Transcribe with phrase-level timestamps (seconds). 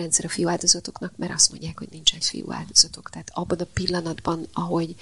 [0.00, 3.10] rendszer a fiú áldozatoknak, mert azt mondják, hogy nincsen fiú áldozatok.
[3.10, 4.94] Tehát abban a pillanatban, ahogy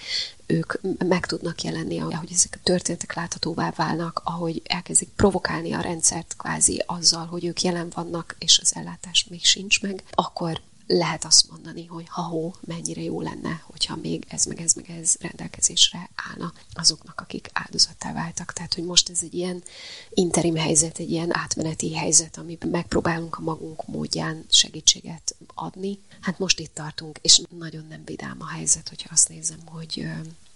[0.47, 6.35] ők meg tudnak jelenni, ahogy ezek a történetek láthatóvá válnak, ahogy elkezdik provokálni a rendszert
[6.39, 10.61] kvázi azzal, hogy ők jelen vannak, és az ellátás még sincs meg, akkor
[10.91, 15.15] lehet azt mondani, hogy ha-hó, mennyire jó lenne, hogyha még ez meg ez meg ez
[15.21, 18.53] rendelkezésre állna azoknak, akik áldozattá váltak.
[18.53, 19.63] Tehát, hogy most ez egy ilyen
[20.11, 25.99] interim helyzet, egy ilyen átmeneti helyzet, amiben megpróbálunk a magunk módján segítséget adni.
[26.21, 30.09] Hát most itt tartunk, és nagyon nem vidám a helyzet, hogyha azt nézem, hogy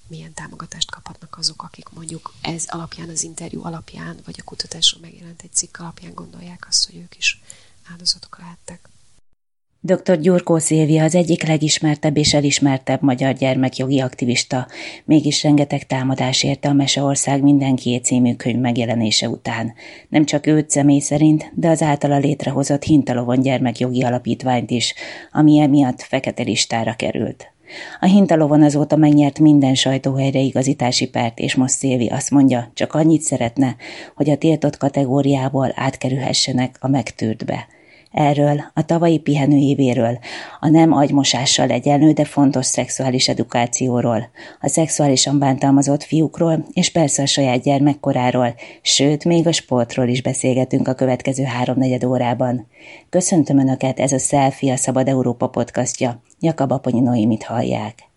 [0.06, 5.42] milyen támogatást kaphatnak azok, akik mondjuk ez alapján, az interjú alapján, vagy a kutatásról megjelent
[5.42, 7.40] egy cikk alapján gondolják azt, hogy ők is
[7.90, 8.88] áldozatok lehettek.
[9.84, 10.18] Dr.
[10.20, 14.66] Gyurkó Szilvia az egyik legismertebb és elismertebb magyar gyermekjogi aktivista,
[15.04, 19.72] mégis rengeteg támadás érte a Meseország mindenki című könyv megjelenése után.
[20.08, 24.94] Nem csak őt személy szerint, de az általa létrehozott Hintalovon gyermekjogi alapítványt is,
[25.32, 27.52] ami emiatt fekete listára került.
[28.00, 33.22] A Hintalovon azóta megnyert minden sajtóhelyre igazítási pert, és most Szilvi azt mondja, csak annyit
[33.22, 33.76] szeretne,
[34.14, 37.66] hogy a tiltott kategóriából átkerülhessenek a megtűrtbe–
[38.12, 40.18] Erről, a tavalyi pihenőévéről,
[40.60, 47.26] a nem agymosással egyenlő, de fontos szexuális edukációról, a szexuálisan bántalmazott fiúkról, és persze a
[47.26, 52.66] saját gyermekkoráról, sőt, még a sportról is beszélgetünk a következő háromnegyed órában.
[53.10, 56.22] Köszöntöm Önöket, ez a Selfie, a Szabad Európa podcastja.
[56.40, 58.11] Jakab Aponyi Noémit hallják.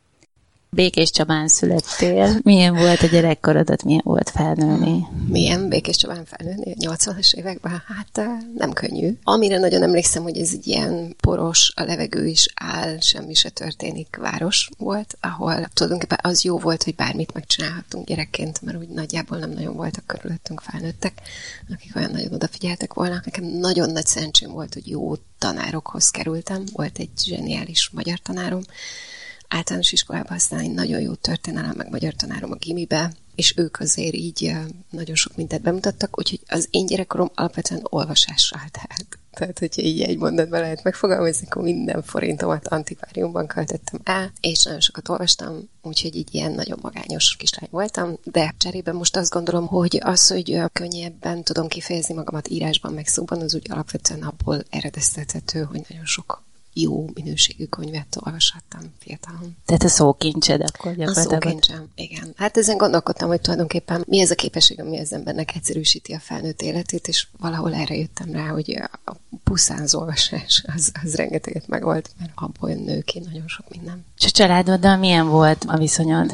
[0.76, 2.40] Békés Csabán születtél.
[2.44, 5.08] Milyen volt a gyerekkorodat, milyen volt felnőni?
[5.28, 7.84] Milyen Békés Csabán felnőni a 80-as években?
[7.86, 9.18] Hát nem könnyű.
[9.24, 14.16] Amire nagyon emlékszem, hogy ez egy ilyen poros, a levegő is áll, semmi se történik
[14.16, 19.52] város volt, ahol tulajdonképpen az jó volt, hogy bármit megcsinálhattunk gyerekként, mert úgy nagyjából nem
[19.52, 21.22] nagyon voltak körülöttünk felnőttek,
[21.74, 23.22] akik olyan nagyon odafigyeltek volna.
[23.26, 26.64] Nekem nagyon nagy szerencsém volt, hogy jó tanárokhoz kerültem.
[26.74, 28.62] Volt egy zseniális magyar tanárom,
[29.56, 34.54] általános iskolában, egy nagyon jó történelem, meg magyar tanárom a gimibe, és ők azért így
[34.90, 39.06] nagyon sok mindent bemutattak, úgyhogy az én gyerekkorom alapvetően olvasással tehát.
[39.32, 44.80] Tehát, hogyha így egy mondatban lehet megfogalmazni, akkor minden forintomat antikváriumban költöttem el, és nagyon
[44.80, 50.00] sokat olvastam, úgyhogy így ilyen nagyon magányos kislány voltam, de cserébe most azt gondolom, hogy
[50.04, 55.86] az, hogy könnyebben tudom kifejezni magamat írásban, meg szóban, az úgy alapvetően abból eredeztethető, hogy
[55.90, 56.45] nagyon sok
[56.78, 59.56] jó minőségű könyvet olvashattam fiatalon.
[59.66, 61.32] Tehát a szókincsed akkor gyakorlatilag.
[61.32, 62.34] A szókincsem, igen.
[62.36, 66.62] Hát ezen gondolkodtam, hogy tulajdonképpen mi ez a képesség, ami az embernek egyszerűsíti a felnőtt
[66.62, 72.10] életét, és valahol erre jöttem rá, hogy a puszán az olvasás az, az rengeteget megold,
[72.20, 74.06] mert abból nő ki nagyon sok minden.
[74.18, 76.34] És a családoddal milyen volt a viszonyod?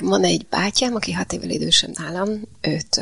[0.00, 3.00] Van egy bátyám, aki hat évvel idősebb nálam, őt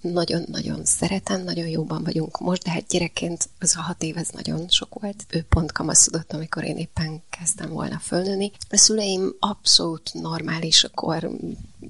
[0.00, 4.68] nagyon-nagyon szeretem, nagyon jóban vagyunk most, de hát gyerekként az a hat év ez nagyon
[4.68, 5.26] sok volt.
[5.30, 8.52] Ő pont kamaszodott, amikor én éppen kezdtem volna fölnőni.
[8.70, 11.30] A szüleim abszolút normális, akkor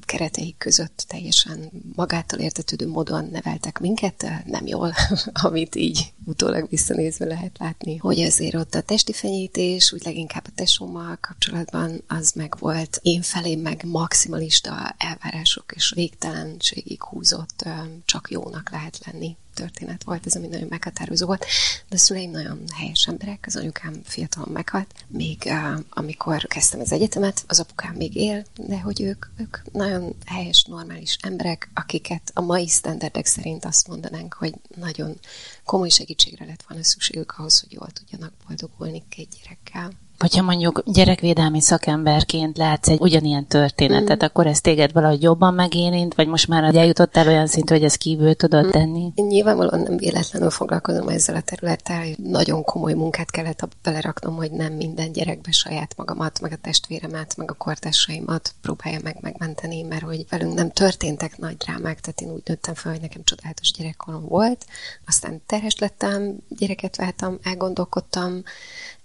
[0.00, 4.94] keretei között teljesen magától értetődő módon neveltek minket, nem jól,
[5.46, 10.52] amit így utólag visszanézve lehet látni, hogy azért ott a testi fenyítés, úgy leginkább a
[10.54, 12.98] tesómmal kapcsolatban az meg volt.
[13.02, 17.64] Én felém meg maximalista elvárások és végtelenségig húzott,
[18.04, 21.46] csak jónak lehet lenni történet volt, ez ami nagyon meghatározó volt,
[21.88, 26.92] de a szüleim nagyon helyes emberek, az anyukám fiatalon meghalt, még uh, amikor kezdtem az
[26.92, 32.40] egyetemet, az apukám még él, de hogy ők, ők nagyon helyes, normális emberek, akiket a
[32.40, 35.18] mai sztenderdek szerint azt mondanánk, hogy nagyon
[35.64, 39.92] komoly segítségre lett volna szükségük ahhoz, hogy jól tudjanak boldogulni egy gyerekkel.
[40.22, 44.26] Hogyha mondjuk gyerekvédelmi szakemberként látsz egy ugyanilyen történetet, mm.
[44.26, 48.34] akkor ez téged valahogy jobban megérint, vagy most már eljutottál olyan szintre, hogy ezt kívül
[48.34, 48.70] tudod mm.
[48.70, 49.12] tenni?
[49.14, 52.04] Nyilvánvalóan nem véletlenül foglalkozom ezzel a területtel.
[52.16, 57.50] Nagyon komoly munkát kellett beleraknom, hogy nem minden gyerekbe saját magamat, meg a testvéremet, meg
[57.50, 62.42] a kortársaimat próbálja meg megmenteni, mert hogy velünk nem történtek nagy drámák, tehát én úgy
[62.44, 64.66] nőttem fel, hogy nekem csodálatos gyerekkorom volt.
[65.06, 68.42] Aztán terhes lettem, gyereket váltam, elgondolkodtam,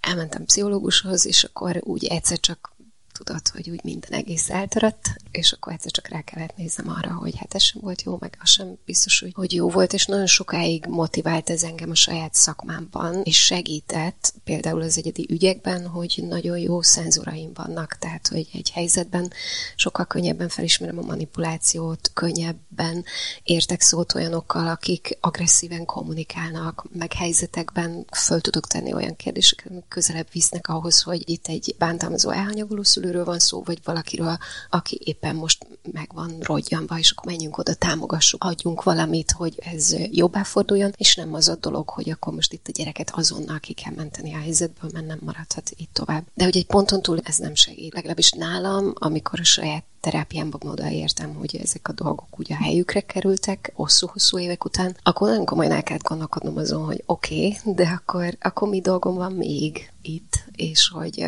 [0.00, 2.76] elmentem pszichológushoz, és akkor úgy egyszer csak
[3.18, 7.36] tudod, hogy úgy minden egész eltörött, és akkor egyszer csak rá kellett néznem arra, hogy
[7.36, 10.26] hát ez sem volt jó, meg az sem biztos, hogy, hogy jó volt, és nagyon
[10.26, 14.34] sokáig motivált ez engem a saját szakmámban, és segített.
[14.44, 19.32] Például az egyedi ügyekben, hogy nagyon jó szenzuraim vannak, tehát hogy egy helyzetben
[19.76, 23.04] sokkal könnyebben felismerem a manipulációt, könnyebben
[23.42, 30.26] értek szót olyanokkal, akik agresszíven kommunikálnak, meg helyzetekben föl tudok tenni olyan kérdéseket, amik közelebb
[30.32, 34.38] visznek ahhoz, hogy itt egy bántalmazó elhanyagoló szülő szülőről van szó, vagy valakiről,
[34.70, 39.96] aki éppen most meg van rodjanva, és akkor menjünk oda, támogassuk, adjunk valamit, hogy ez
[40.10, 43.72] jobbá forduljon, és nem az a dolog, hogy akkor most itt a gyereket azonnal ki
[43.72, 46.26] kell menteni a helyzetből, mert nem maradhat itt tovább.
[46.34, 47.94] De hogy egy ponton túl ez nem segít.
[47.94, 53.72] Legalábbis nálam, amikor a saját terápiámban odaértem, hogy ezek a dolgok ugye a helyükre kerültek
[53.74, 58.36] hosszú-hosszú évek után, akkor nagyon komolyan el kellett gondolkodnom azon, hogy oké, okay, de akkor,
[58.40, 61.26] akkor mi dolgom van még itt, és hogy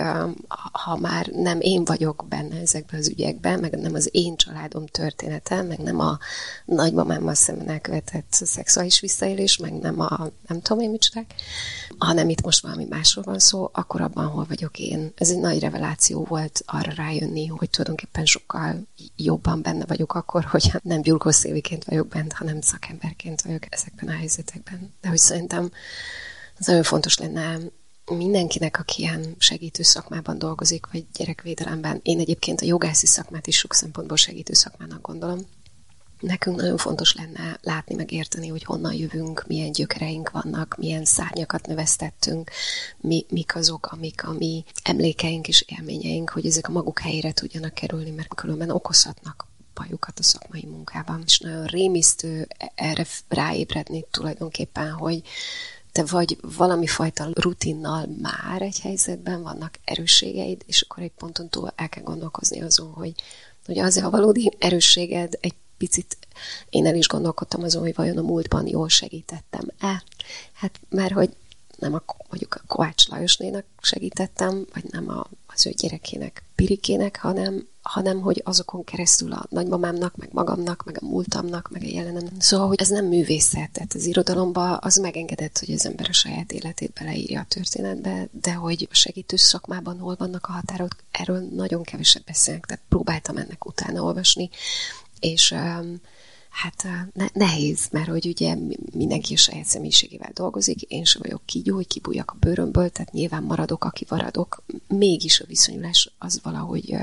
[0.72, 5.62] ha már nem én vagyok benne ezekben az ügyekben, meg nem az én családom története,
[5.62, 6.18] meg nem a
[6.64, 11.28] nagymamámmal szemben elkövetett szexuális visszaélés, meg nem a nem tudom én mit
[11.98, 15.12] hanem itt most valami másról van szó, akkor abban, hol vagyok én.
[15.16, 18.86] Ez egy nagy reveláció volt arra rájönni, hogy tulajdonképpen sokkal
[19.16, 24.94] jobban benne vagyok akkor, hogy nem gyulkoszéviként vagyok bent, hanem szakemberként vagyok ezekben a helyzetekben.
[25.00, 25.70] De hogy szerintem
[26.58, 27.58] ez nagyon fontos lenne
[28.16, 32.00] mindenkinek, aki ilyen segítő szakmában dolgozik, vagy gyerekvédelemben.
[32.02, 35.38] Én egyébként a jogászi szakmát is sok szempontból segítő szakmának gondolom.
[36.20, 41.66] Nekünk nagyon fontos lenne látni, meg érteni, hogy honnan jövünk, milyen gyökereink vannak, milyen szárnyakat
[41.66, 42.50] növesztettünk,
[43.00, 47.74] mi, mik azok, amik a mi emlékeink és élményeink, hogy ezek a maguk helyére tudjanak
[47.74, 51.22] kerülni, mert különben okozhatnak bajukat a szakmai munkában.
[51.26, 55.22] És nagyon rémisztő erre ráébredni tulajdonképpen, hogy
[55.92, 61.72] te vagy valami fajta rutinnal már egy helyzetben, vannak erősségeid, és akkor egy ponton túl
[61.76, 63.12] el kell gondolkozni azon, hogy,
[63.66, 66.18] hogy az a valódi erősséged egy picit
[66.70, 70.02] én el is gondolkodtam azon, hogy vajon a múltban jól segítettem-e.
[70.52, 71.30] Hát mert hogy
[71.80, 77.66] nem a, mondjuk a Kovács Lajosnénak segítettem, vagy nem a, az ő gyerekének, Pirikének, hanem,
[77.82, 82.26] hanem hogy azokon keresztül a nagymamámnak, meg magamnak, meg a múltamnak, meg a jelenem.
[82.38, 86.52] Szóval, hogy ez nem művészet, tehát az irodalomba az megengedett, hogy az ember a saját
[86.52, 91.82] életét beleírja a történetbe, de hogy a segítő szakmában hol vannak a határok, erről nagyon
[91.82, 94.50] keveset beszélnek, tehát próbáltam ennek utána olvasni,
[95.20, 96.00] és um,
[96.50, 98.56] hát ne, nehéz, mert hogy ugye
[98.92, 103.42] mindenki a saját személyiségével dolgozik, én sem vagyok kígyó, hogy kibújjak a bőrömből, tehát nyilván
[103.42, 106.96] maradok, aki maradok, mégis a viszonyulás az valahogy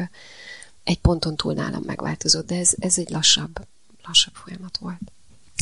[0.83, 3.67] egy ponton túl nálam megváltozott, de ez, ez egy lassabb,
[4.03, 5.11] lassabb folyamat volt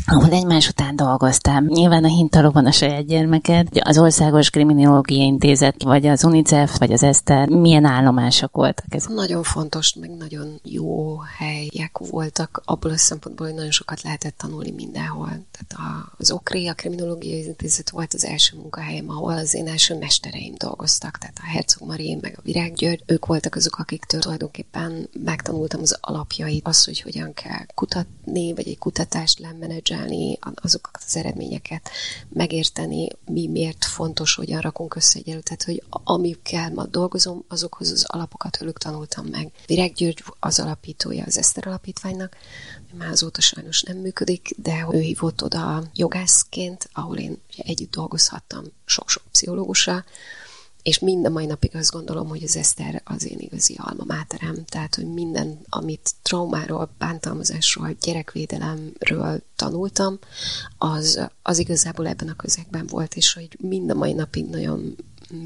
[0.07, 1.61] ahol egymás után dolgoztál.
[1.61, 7.03] Nyilván a hintalóban a saját gyermeked, az Országos Kriminológiai Intézet, vagy az UNICEF, vagy az
[7.03, 9.09] Eszter, milyen állomások voltak ezek?
[9.09, 14.71] Nagyon fontos, meg nagyon jó helyek voltak, abból a szempontból, hogy nagyon sokat lehetett tanulni
[14.71, 15.27] mindenhol.
[15.27, 20.53] Tehát az OKRI, a Kriminológiai Intézet volt az első munkahelyem, ahol az én első mestereim
[20.57, 25.81] dolgoztak, tehát a Herzog Mari, meg a Virág György, ők voltak azok, akiktől tulajdonképpen megtanultam
[25.81, 31.89] az alapjait, az, hogy hogyan kell kutatni, vagy egy kutatást lemenedzselni, vizsgálni azokat az eredményeket,
[32.29, 37.91] megérteni, mi miért fontos, hogyan rakunk össze egy előtt, tehát hogy amikkel ma dolgozom, azokhoz
[37.91, 39.51] az alapokat tőlük tanultam meg.
[39.65, 42.35] Virág György az alapítója az Eszter Alapítványnak,
[42.97, 49.23] már azóta sajnos nem működik, de ő hívott oda jogászként, ahol én együtt dolgozhattam sok-sok
[49.31, 50.03] pszichológusra,
[50.85, 54.65] és mind a mai napig azt gondolom, hogy az Eszter az én igazi alma máterem,
[54.65, 60.19] tehát, hogy minden, amit traumáról, bántalmazásról, gyerekvédelemről tanultam,
[60.77, 64.95] az, az igazából ebben a közegben volt, és hogy mind a mai napig nagyon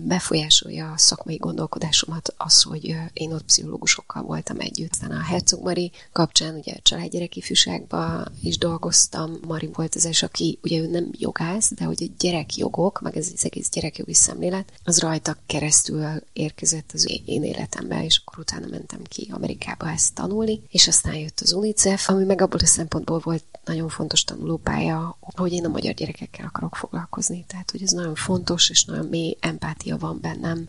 [0.05, 4.91] befolyásolja a szakmai gondolkodásomat az, hogy én ott pszichológusokkal voltam együtt.
[4.91, 9.39] Aztán a Herzog Mari kapcsán ugye a családgyerek ifjúságban is dolgoztam.
[9.47, 13.31] Mari volt az első, aki ugye ő nem jogász, de hogy a gyerekjogok, meg ez
[13.33, 19.03] az egész gyerekjogi szemlélet, az rajta keresztül érkezett az én életembe, és akkor utána mentem
[19.03, 23.43] ki Amerikába ezt tanulni, és aztán jött az UNICEF, ami meg abból a szempontból volt
[23.65, 27.45] nagyon fontos tanulópálya, hogy én a magyar gyerekekkel akarok foglalkozni.
[27.47, 29.37] Tehát, hogy ez nagyon fontos, és nagyon mély
[29.79, 30.67] empátia van bennem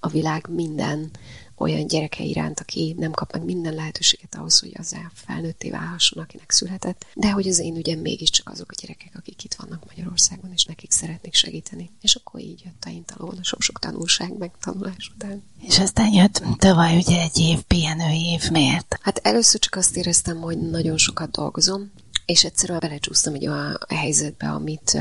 [0.00, 1.10] a világ minden
[1.56, 6.50] olyan gyereke iránt, aki nem kap meg minden lehetőséget ahhoz, hogy az felnőtté válhasson, akinek
[6.50, 10.64] született, de hogy az én ügyem mégiscsak azok a gyerekek, akik itt vannak Magyarországon, és
[10.64, 11.90] nekik szeretnék segíteni.
[12.00, 15.42] És akkor így jött a Intalón a sok-sok tanulság, meg tanulás után.
[15.60, 18.98] És aztán jött tavaly ugye egy év, pihenő év, miért?
[19.00, 21.90] Hát először csak azt éreztem, hogy nagyon sokat dolgozom,
[22.26, 24.98] és egyszerűen belecsúsztam egy olyan helyzetbe, amit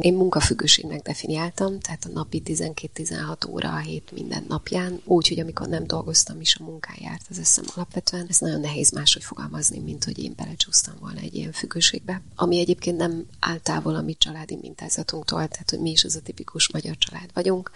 [0.00, 5.68] én munkafüggőségnek definiáltam, tehát a napi 12-16 óra a hét minden napján, úgy, hogy amikor
[5.68, 10.18] nem dolgoztam is a munkájárt az eszem alapvetően, ez nagyon nehéz máshogy fogalmazni, mint hogy
[10.18, 15.48] én belecsúsztam volna egy ilyen függőségbe, ami egyébként nem áll távol a mi családi mintázatunktól,
[15.48, 17.70] tehát hogy mi is az a tipikus magyar család vagyunk,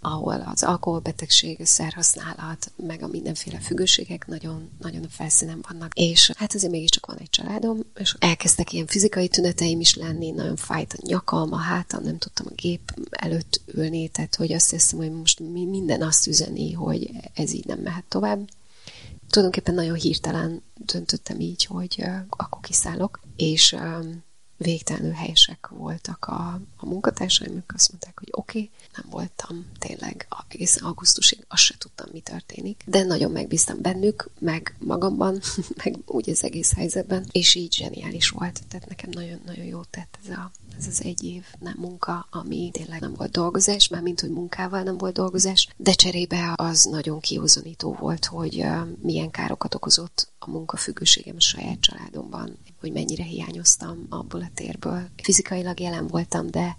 [0.00, 5.92] ahol az alkoholbetegség, a szerhasználat, meg a mindenféle függőségek nagyon, nagyon a felszínen vannak.
[5.94, 10.56] És hát azért mégiscsak van egy családom, és elkezdtek ilyen fizikai tüneteim is lenni, nagyon
[10.56, 14.98] fájt a nyakam, a hátam, nem tudtam a gép előtt ülni, tehát hogy azt hiszem,
[14.98, 18.48] hogy most minden azt üzeni, hogy ez így nem mehet tovább.
[19.30, 23.76] Tulajdonképpen nagyon hirtelen döntöttem így, hogy akkor kiszállok, és
[24.62, 30.26] végtelenül helyesek voltak a, a munkatársaim, ők azt mondták, hogy oké, okay, nem voltam tényleg
[30.48, 35.40] egészen augusztusig, azt se tudtam, mi történik, de nagyon megbíztam bennük, meg magamban,
[35.84, 40.28] meg úgy az egész helyzetben, és így zseniális volt, tehát nekem nagyon-nagyon jó tett ez,
[40.28, 44.30] a, ez az egy év nem munka, ami tényleg nem volt dolgozás, már mint hogy
[44.30, 48.66] munkával nem volt dolgozás, de cserébe az nagyon kihozonító volt, hogy
[49.02, 55.08] milyen károkat okozott a munkafüggőségem a saját családomban, hogy mennyire hiányoztam abból a térből.
[55.22, 56.76] Fizikailag jelen voltam, de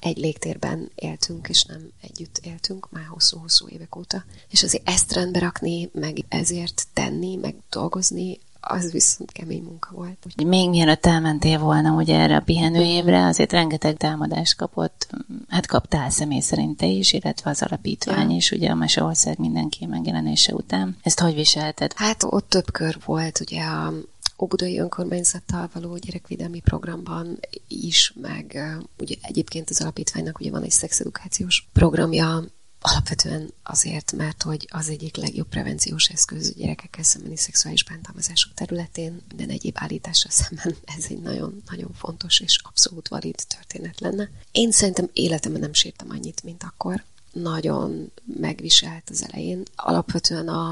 [0.00, 4.24] egy légtérben éltünk, és nem együtt éltünk már hosszú-hosszú évek óta.
[4.50, 8.38] És azért ezt rendbe rakni, meg ezért tenni, meg dolgozni,
[8.68, 10.26] az viszont kemény munka volt.
[10.44, 15.08] Még mielőtt elmentél volna ugye erre a pihenőévre, azért rengeteg támadást kapott,
[15.48, 18.36] hát kaptál személy szerint te is, illetve az alapítvány ja.
[18.36, 20.96] is, ugye a Meseország mindenki megjelenése után.
[21.02, 21.92] Ezt hogy viselted?
[21.96, 23.92] Hát ott több kör volt, ugye a
[24.38, 28.58] Óbudai önkormányzattal való gyerekvédelmi programban is, meg
[28.98, 32.44] ugye egyébként az alapítványnak ugye van egy szexedukációs programja,
[32.90, 39.50] alapvetően azért, mert hogy az egyik legjobb prevenciós eszköz gyerekekkel szembeni szexuális bántalmazások területén, minden
[39.50, 44.30] egyéb állítással szemben ez egy nagyon-nagyon fontos és abszolút valid történet lenne.
[44.52, 47.04] Én szerintem életemben nem sírtam annyit, mint akkor.
[47.32, 49.62] Nagyon megviselt az elején.
[49.76, 50.70] Alapvetően a,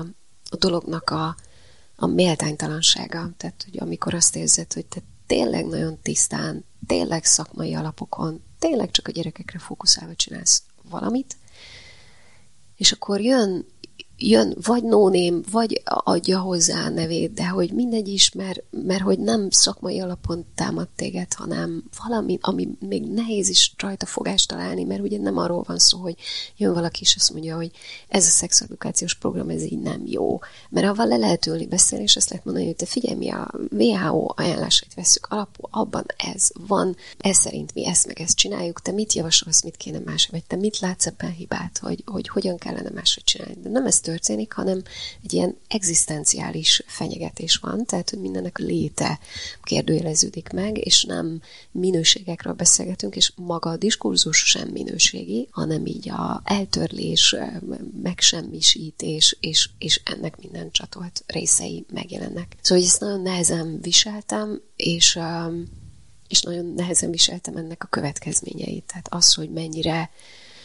[0.50, 1.36] a dolognak a
[1.96, 3.30] a méltánytalansága.
[3.36, 9.08] Tehát, hogy amikor azt érzed, hogy te tényleg nagyon tisztán, tényleg szakmai alapokon, tényleg csak
[9.08, 11.36] a gyerekekre fókuszálva csinálsz valamit,
[12.76, 13.66] és akkor jön
[14.28, 19.18] jön vagy nóném, vagy adja hozzá a nevét, de hogy mindegy is, mert, mert hogy
[19.18, 25.00] nem szakmai alapon támad téged, hanem valami, ami még nehéz is rajta fogást találni, mert
[25.00, 26.16] ugye nem arról van szó, hogy
[26.56, 27.70] jön valaki és azt mondja, hogy
[28.08, 30.38] ez a szexedukációs program, ez így nem jó.
[30.70, 33.50] Mert avval le lehet ülni beszélni, és azt lehet mondani, hogy te figyelj, mi a
[33.70, 38.92] WHO ajánlásait veszük alapul, abban ez van, ez szerint mi ezt meg ezt csináljuk, te
[38.92, 42.90] mit javasolsz, mit kéne más, vagy te mit látsz ebben hibát, hogy, hogy hogyan kellene
[42.90, 43.56] máshogy csinálni.
[43.62, 44.13] De nem ez történik,
[44.52, 44.82] hanem
[45.22, 49.18] egy ilyen egzisztenciális fenyegetés van, tehát hogy mindennek léte
[49.62, 51.40] kérdőjeleződik meg, és nem
[51.70, 57.36] minőségekről beszélgetünk, és maga a diskurzus sem minőségi, hanem így a eltörlés,
[58.02, 62.56] megsemmisítés, és, és ennek minden csatolt részei megjelennek.
[62.60, 65.18] Szóval ezt nagyon nehezen viseltem, és
[66.28, 68.84] és nagyon nehezen viseltem ennek a következményeit.
[68.86, 70.10] Tehát az, hogy mennyire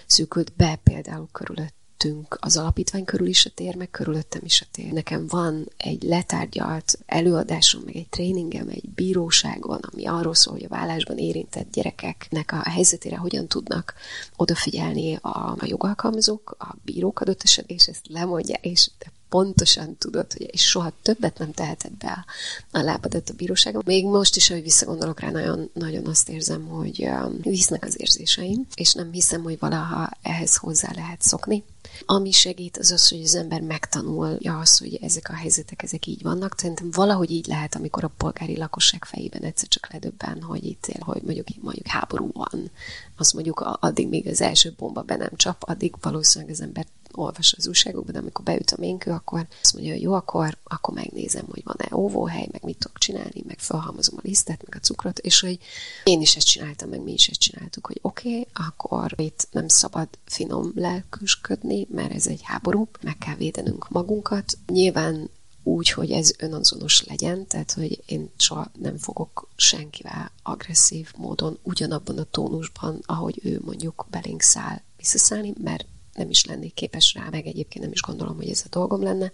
[0.06, 4.66] szűkült be például körülött körülöttünk, az alapítvány körül is a tér, meg körülöttem is a
[4.72, 4.92] tér.
[4.92, 10.76] Nekem van egy letárgyalt előadásom, meg egy tréningem egy bíróságon, ami arról szól, hogy a
[10.76, 13.94] vállásban érintett gyerekeknek a helyzetére hogyan tudnak
[14.36, 18.90] odafigyelni a, a jogalkalmazók, a bírók adott esetben, és ezt lemondja, és
[19.30, 22.26] pontosan tudod, hogy és soha többet nem teheted be
[22.72, 23.82] a, lábadat a bíróságon.
[23.86, 28.68] Még most is, hogy visszagondolok rá, nagyon, nagyon azt érzem, hogy um, visznek az érzéseim,
[28.76, 31.64] és nem hiszem, hogy valaha ehhez hozzá lehet szokni.
[32.06, 36.22] Ami segít, az az, hogy az ember megtanulja azt, hogy ezek a helyzetek, ezek így
[36.22, 36.54] vannak.
[36.58, 41.02] Szerintem valahogy így lehet, amikor a polgári lakosság fejében egyszer csak ledöbben, hogy itt él,
[41.04, 42.72] hogy mondjuk, mondjuk háború van.
[43.18, 47.54] Azt mondjuk addig még az első bomba be nem csap, addig valószínűleg az ember olvas
[47.54, 51.46] az újságokban, de amikor beüt a ménkő, akkor azt mondja, hogy jó, akkor, akkor megnézem,
[51.50, 55.40] hogy van-e óvóhely, meg mit tudok csinálni, meg felhalmozom a lisztet, meg a cukrot, és
[55.40, 55.60] hogy
[56.04, 59.68] én is ezt csináltam, meg mi is ezt csináltuk, hogy oké, okay, akkor itt nem
[59.68, 64.58] szabad finom lelküsködni, mert ez egy háború, meg kell védenünk magunkat.
[64.68, 65.30] Nyilván
[65.64, 72.18] úgy, hogy ez önazonos legyen, tehát hogy én soha nem fogok senkivel agresszív módon ugyanabban
[72.18, 75.86] a tónusban, ahogy ő mondjuk belénk száll visszaszállni, mert
[76.20, 79.32] nem is lennék képes rá, meg egyébként nem is gondolom, hogy ez a dolgom lenne.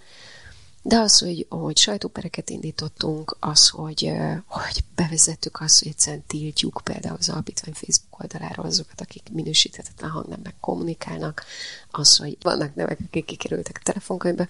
[0.87, 4.11] De az, hogy, hogy sajtópereket indítottunk, az, hogy,
[4.45, 10.55] hogy bevezettük azt, hogy egyszerűen tiltjuk például az alapítvány Facebook oldaláról azokat, akik minősíthetetlen hangnemnek
[10.59, 11.45] kommunikálnak,
[11.91, 14.47] az, hogy vannak nevek, akik kikerültek a telefonkönyvbe,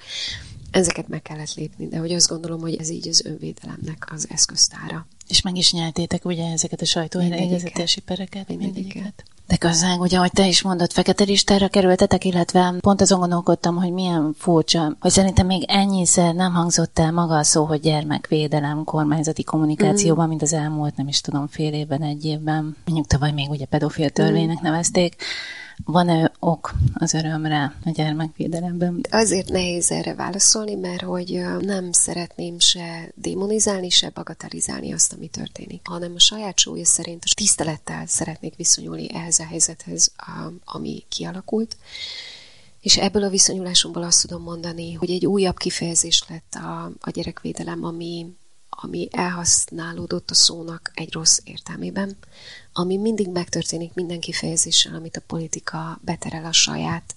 [0.71, 5.07] ezeket meg kellett lépni, de hogy azt gondolom, hogy ez így az önvédelemnek az eszköztára.
[5.27, 8.47] És meg is nyeltétek ugye ezeket a sajtóhelyegezetési pereket?
[8.47, 8.83] Mindegyiket.
[8.83, 9.23] mindegyiket.
[9.47, 13.91] De közben, ugye, ahogy te is mondod, fekete listára kerültetek, illetve pont azon gondolkodtam, hogy
[13.91, 19.43] milyen furcsa, hogy szerintem még ennyiszer nem hangzott el maga a szó, hogy gyermekvédelem kormányzati
[19.43, 20.29] kommunikációban, mm.
[20.29, 22.75] mint az elmúlt, nem is tudom, fél évben, egy évben.
[22.85, 24.63] Mondjuk tavaly még ugye pedofil törvénynek mm.
[25.83, 29.05] Van-e ok az örömre a gyermekvédelemben?
[29.09, 35.81] Azért nehéz erre válaszolni, mert hogy nem szeretném se démonizálni, se bagatelizálni azt, ami történik,
[35.83, 40.11] hanem a saját súlya szerint tisztelettel szeretnék viszonyulni ehhez a helyzethez,
[40.65, 41.77] ami kialakult.
[42.81, 47.83] És ebből a viszonyulásomból azt tudom mondani, hogy egy újabb kifejezés lett a, a gyerekvédelem,
[47.83, 48.35] ami,
[48.69, 52.17] ami elhasználódott a szónak egy rossz értelmében,
[52.77, 57.15] ami mindig megtörténik minden kifejezéssel, amit a politika beterel a saját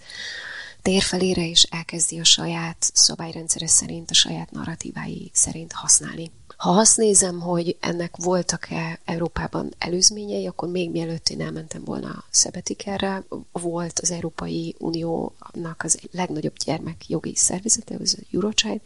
[0.83, 6.31] térfelére, és elkezdi a saját szabályrendszere szerint, a saját narratívái szerint használni.
[6.57, 13.25] Ha azt nézem, hogy ennek voltak-e Európában előzményei, akkor még mielőtt én elmentem volna Szebetikerre,
[13.53, 18.81] volt az Európai Uniónak az legnagyobb gyermekjogi szervezete, az a Eurochild,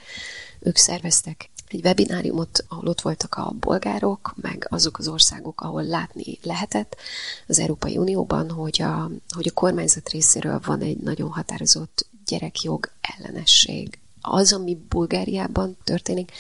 [0.63, 6.39] ők szerveztek egy webináriumot, ahol ott voltak a bolgárok, meg azok az országok, ahol látni
[6.43, 6.97] lehetett
[7.47, 13.99] az Európai Unióban, hogy a, hogy a kormányzat részéről van egy nagyon határozott gyerekjog ellenesség.
[14.21, 16.33] Az, ami Bulgáriában történik,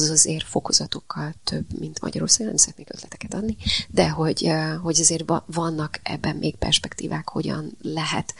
[0.00, 3.56] az azért fokozatokkal több, mint Magyarországon, nem szeretnék ötleteket adni,
[3.88, 8.34] de hogy, hogy azért vannak ebben még perspektívák, hogyan lehet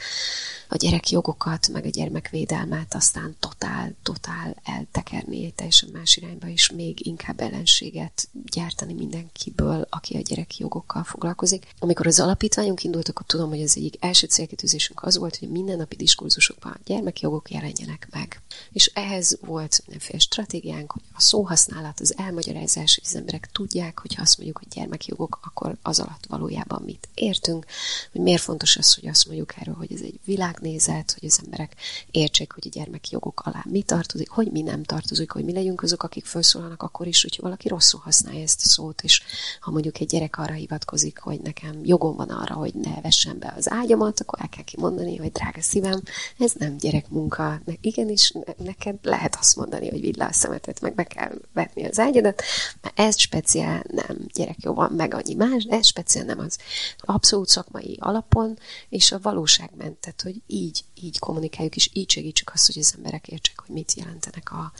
[0.73, 7.05] a gyerekjogokat, meg a gyermekvédelmet aztán totál, totál eltekerni egy teljesen más irányba, és még
[7.05, 11.67] inkább ellenséget gyártani mindenkiből, aki a gyerekjogokkal foglalkozik.
[11.79, 15.95] Amikor az alapítványunk indult, akkor tudom, hogy az egyik első célkitűzésünk az volt, hogy mindennapi
[15.95, 18.41] diskurzusokban a gyermekjogok jelenjenek meg.
[18.71, 24.15] És ehhez volt mindenféle stratégiánk, hogy a szóhasználat, az elmagyarázás, hogy az emberek tudják, hogy
[24.15, 27.65] ha azt mondjuk, hogy gyermekjogok, akkor az alatt valójában mit értünk,
[28.11, 31.75] hogy miért fontos az, hogy azt mondjuk erről, hogy ez egy világnézet, hogy az emberek
[32.11, 36.03] értsék, hogy a gyermekjogok alá mi tartozik, hogy mi nem tartozik, hogy mi legyünk azok,
[36.03, 39.21] akik felszólalnak akkor is, hogyha valaki rosszul használja ezt a szót, és
[39.59, 43.53] ha mondjuk egy gyerek arra hivatkozik, hogy nekem jogom van arra, hogy ne vessen be
[43.57, 46.01] az ágyamat, akkor el kell kimondani, hogy drága szívem,
[46.39, 47.61] ez nem gyerekmunka.
[47.81, 51.22] Igenis, neked lehet azt mondani, hogy vidd le a szemetet, meg be kell
[51.53, 52.41] vetni az ágyadat,
[52.81, 56.57] mert ez speciál nem gyerek jó van, meg annyi más, de ez speciál nem az.
[56.97, 58.57] Abszolút szakmai alapon,
[58.89, 62.93] és a valóság ment, tehát hogy így, így kommunikáljuk, és így segítsük azt, hogy az
[62.97, 64.71] emberek értsék, hogy mit jelentenek a,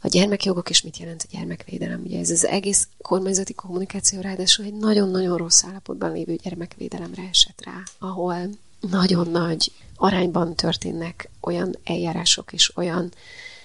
[0.00, 2.02] a gyermekjogok, és mit jelent a gyermekvédelem.
[2.04, 7.82] Ugye ez az egész kormányzati kommunikáció ráadásul egy nagyon-nagyon rossz állapotban lévő gyermekvédelemre esett rá,
[7.98, 8.48] ahol
[8.80, 13.12] nagyon nagy arányban történnek olyan eljárások és olyan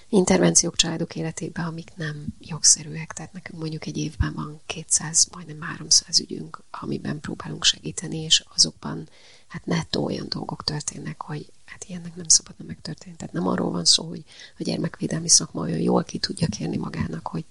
[0.08, 3.12] intervenciók családok életében, amik nem jogszerűek.
[3.12, 9.08] Tehát nekünk mondjuk egy évben van 200, majdnem 300 ügyünk, amiben próbálunk segíteni, és azokban
[9.46, 13.16] hát nettó olyan dolgok történnek, hogy hát ilyennek nem szabadna megtörténni.
[13.16, 14.24] Tehát nem arról van szó, hogy
[14.58, 17.44] a gyermekvédelmi szakma olyan jól ki tudja kérni magának, hogy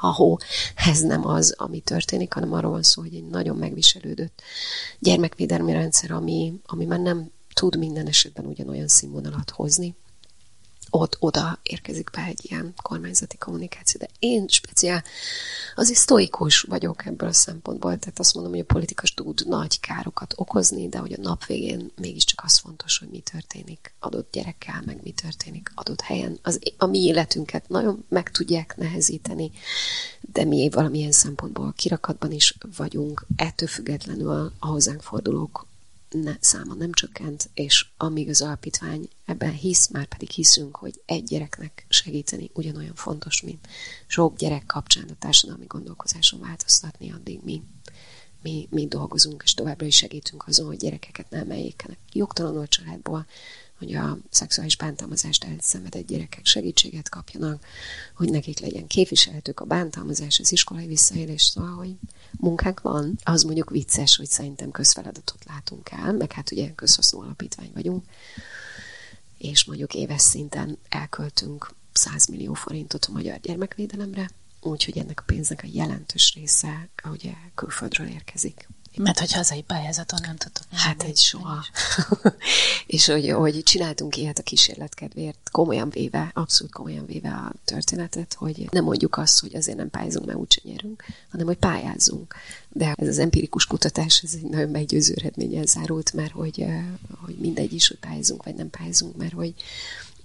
[0.00, 0.38] ha
[0.74, 4.42] ez nem az, ami történik, hanem arról van szó, hogy egy nagyon megviselődött
[4.98, 9.94] gyermekvédelmi rendszer, ami, ami már nem tud minden esetben ugyanolyan színvonalat hozni,
[10.90, 14.00] ott oda érkezik be egy ilyen kormányzati kommunikáció.
[14.00, 15.04] De én speciál
[15.74, 20.34] azért sztoikus vagyok ebből a szempontból, tehát azt mondom, hogy a politikus tud nagy károkat
[20.36, 25.00] okozni, de hogy a nap végén mégiscsak az fontos, hogy mi történik adott gyerekkel, meg
[25.02, 26.38] mi történik adott helyen.
[26.42, 29.50] Az, a mi életünket nagyon meg tudják nehezíteni,
[30.20, 35.68] de mi valamilyen szempontból kirakatban is vagyunk, ettől függetlenül a hozzánk fordulók
[36.10, 41.24] ne, száma nem csökkent, és amíg az alapítvány ebben hisz, már pedig hiszünk, hogy egy
[41.24, 43.68] gyereknek segíteni ugyanolyan fontos, mint
[44.06, 47.62] sok gyerek kapcsán a társadalmi gondolkozáson változtatni, addig mi,
[48.42, 53.26] mi, mi dolgozunk, és továbbra is segítünk azon, hogy gyerekeket nem emeljék jogtalanul családból,
[53.80, 57.64] hogy a szexuális bántalmazást elszenvedett gyerekek segítséget kapjanak,
[58.14, 61.94] hogy nekik legyen képviselhetők a bántalmazás, az iskolai visszaélés, szóval, hogy
[62.38, 63.18] munkánk van.
[63.24, 68.04] Az mondjuk vicces, hogy szerintem közfeladatot látunk el, meg hát ugye közhasznú alapítvány vagyunk,
[69.38, 75.60] és mondjuk éves szinten elköltünk 100 millió forintot a magyar gyermekvédelemre, úgyhogy ennek a pénznek
[75.64, 78.68] a jelentős része ugye külföldről érkezik.
[78.96, 80.64] Mert hogy hazai pályázaton nem tudtok.
[80.70, 81.64] Hát egy soha.
[82.86, 88.68] és hogy, hogy csináltunk ilyet a kísérletkedvéért, komolyan véve, abszolút komolyan véve a történetet, hogy
[88.70, 92.34] nem mondjuk azt, hogy azért nem pályázunk, mert úgyse nyerünk, hanem hogy pályázunk.
[92.68, 96.66] De ez az empirikus kutatás, ez egy nagyon meggyőző eredménnyel zárult, mert hogy,
[97.24, 99.54] hogy mindegy is, hogy pályázunk, vagy nem pályázunk, mert hogy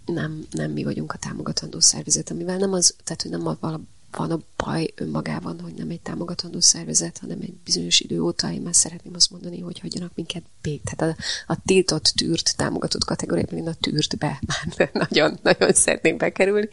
[0.06, 3.80] nem, nem mi vagyunk a támogatandó szervezet, amivel nem az, tehát hogy nem a
[4.16, 8.62] van a baj önmagában, hogy nem egy támogatandó szervezet, hanem egy bizonyos idő óta én
[8.62, 10.82] már szeretném azt mondani, hogy hagyjanak minket bék.
[10.84, 11.24] Tehát a,
[11.54, 16.70] a tiltott, tűrt, támogatott kategóriában én a tűrtbe már nagyon, nagyon szeretném bekerülni.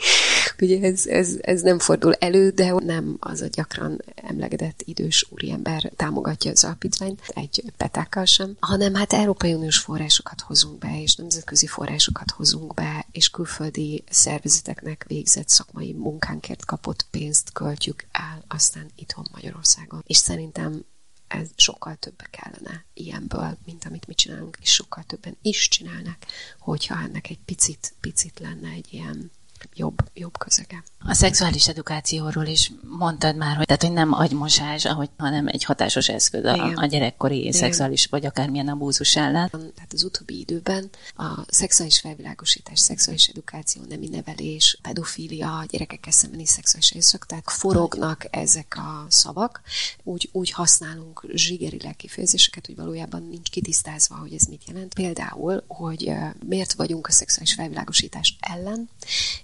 [0.61, 5.93] Ugye ez, ez, ez nem fordul elő, de nem az a gyakran emlegedett idős úriember
[5.97, 11.67] támogatja az alapítványt, egy petákkal sem, hanem hát Európai Uniós forrásokat hozunk be, és nemzetközi
[11.67, 19.27] forrásokat hozunk be, és külföldi szervezeteknek végzett szakmai munkánkért kapott pénzt költjük el aztán itthon
[19.33, 20.03] Magyarországon.
[20.07, 20.85] És szerintem
[21.29, 26.17] ez sokkal több kellene ilyenből, mint amit mi csinálunk, és sokkal többen is csinálnak,
[26.59, 29.31] hogyha ennek egy picit, picit lenne egy ilyen
[29.75, 30.83] jobb, jobb közege.
[31.05, 36.09] A szexuális edukációról is mondtad már, hogy, tehát, hogy nem agymosás, ahogy, hanem egy hatásos
[36.09, 37.53] eszköz a, a gyerekkori Igen.
[37.53, 39.51] szexuális vagy akármilyen abúzus ellen.
[39.51, 46.91] Tehát az utóbbi időben a szexuális felvilágosítás, szexuális edukáció, nemi nevelés, pedofília, gyerekekkel szembeni szexuális
[46.91, 49.61] erőszak, tehát forognak ezek a szavak.
[50.03, 54.95] Úgy, úgy használunk zsigerileg kifejezéseket, hogy valójában nincs kitisztázva, hogy ez mit jelent.
[54.95, 56.13] Például, hogy
[56.47, 58.89] miért vagyunk a szexuális felvilágosítás ellen,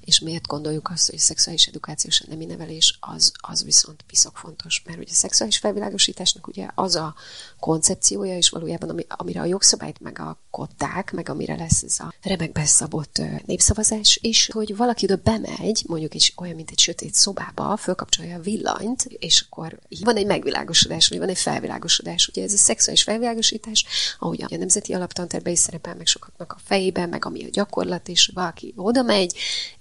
[0.09, 4.03] és miért gondoljuk azt, hogy a szexuális edukáció és a nemi nevelés az, az viszont
[4.07, 7.15] piszok fontos, mert ugye a szexuális felvilágosításnak ugye az a
[7.61, 13.23] koncepciója, és valójában ami, amire a jogszabályt megalkották, meg amire lesz ez a remekbe szabott
[13.47, 18.41] népszavazás is, hogy valaki oda bemegy, mondjuk is olyan, mint egy sötét szobába, fölkapcsolja a
[18.41, 22.29] villanyt, és akkor van egy megvilágosodás, vagy van egy felvilágosodás.
[22.29, 23.85] Ugye ez a szexuális felvilágosítás,
[24.19, 28.31] ahogy a nemzeti alaptanterben is szerepel, meg sokaknak a fejében, meg ami a gyakorlat, és
[28.35, 29.37] valaki oda megy,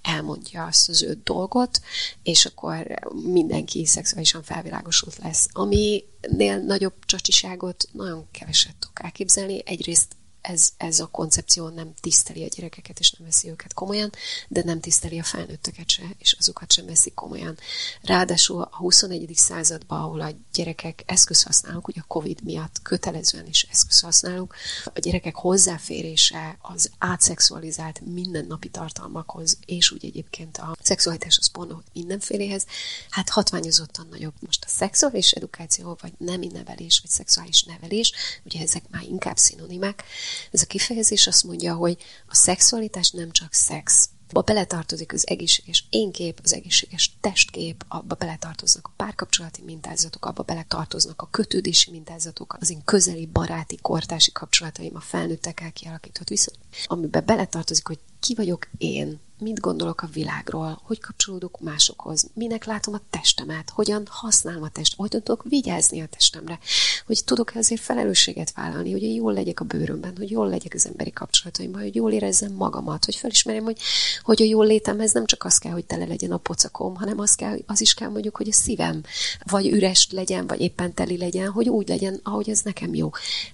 [0.08, 1.82] elmondja azt az öt dolgot,
[2.24, 5.48] és akkor mindenki szexuálisan felvilágosult lesz.
[5.52, 9.62] Aminél nagyobb csacsiságot nagyon keveset tudok elképzelni.
[9.66, 10.16] Egyrészt
[10.48, 14.12] ez, ez a koncepció nem tiszteli a gyerekeket, és nem veszi őket komolyan,
[14.48, 17.58] de nem tiszteli a felnőtteket se, és azokat sem veszi komolyan.
[18.02, 19.32] Ráadásul a 21.
[19.36, 24.56] században, ahol a gyerekek eszközhasználók, ugye a COVID miatt kötelezően is eszközhasználók,
[24.86, 32.66] a gyerekek hozzáférése az átszexualizált mindennapi tartalmakhoz, és úgy egyébként a szexualitás az pornó mindenféléhez,
[33.10, 34.34] hát hatványozottan nagyobb.
[34.40, 38.12] Most a szexuális edukáció, vagy nemi nevelés, vagy szexuális nevelés,
[38.44, 40.04] ugye ezek már inkább szinonimák,
[40.52, 41.98] ez a kifejezés azt mondja, hogy
[42.28, 48.88] a szexualitás nem csak szex, Abba beletartozik az egészséges énkép, az egészséges testkép, abba beletartoznak
[48.88, 55.00] a párkapcsolati mintázatok, abba beletartoznak a kötődési mintázatok, az én közeli, baráti, kortási kapcsolataim, a
[55.00, 61.60] felnőttekkel kialakított viszont, amiben beletartozik, hogy ki vagyok én, mit gondolok a világról, hogy kapcsolódok
[61.60, 66.60] másokhoz, minek látom a testemet, hogyan használom a test, hogyan tudok vigyázni a testemre,
[67.06, 71.12] hogy tudok-e azért felelősséget vállalni, hogy jól legyek a bőrömben, hogy jól legyek az emberi
[71.12, 73.80] kapcsolataimban, hogy jól érezzem magamat, hogy felismerjem, hogy,
[74.22, 77.36] hogy a jól létemhez nem csak az kell, hogy tele legyen a pocakom, hanem az,
[77.36, 79.04] kell, az is kell mondjuk, hogy a szívem
[79.44, 83.10] vagy üres legyen, vagy éppen teli legyen, hogy úgy legyen, ahogy ez nekem jó.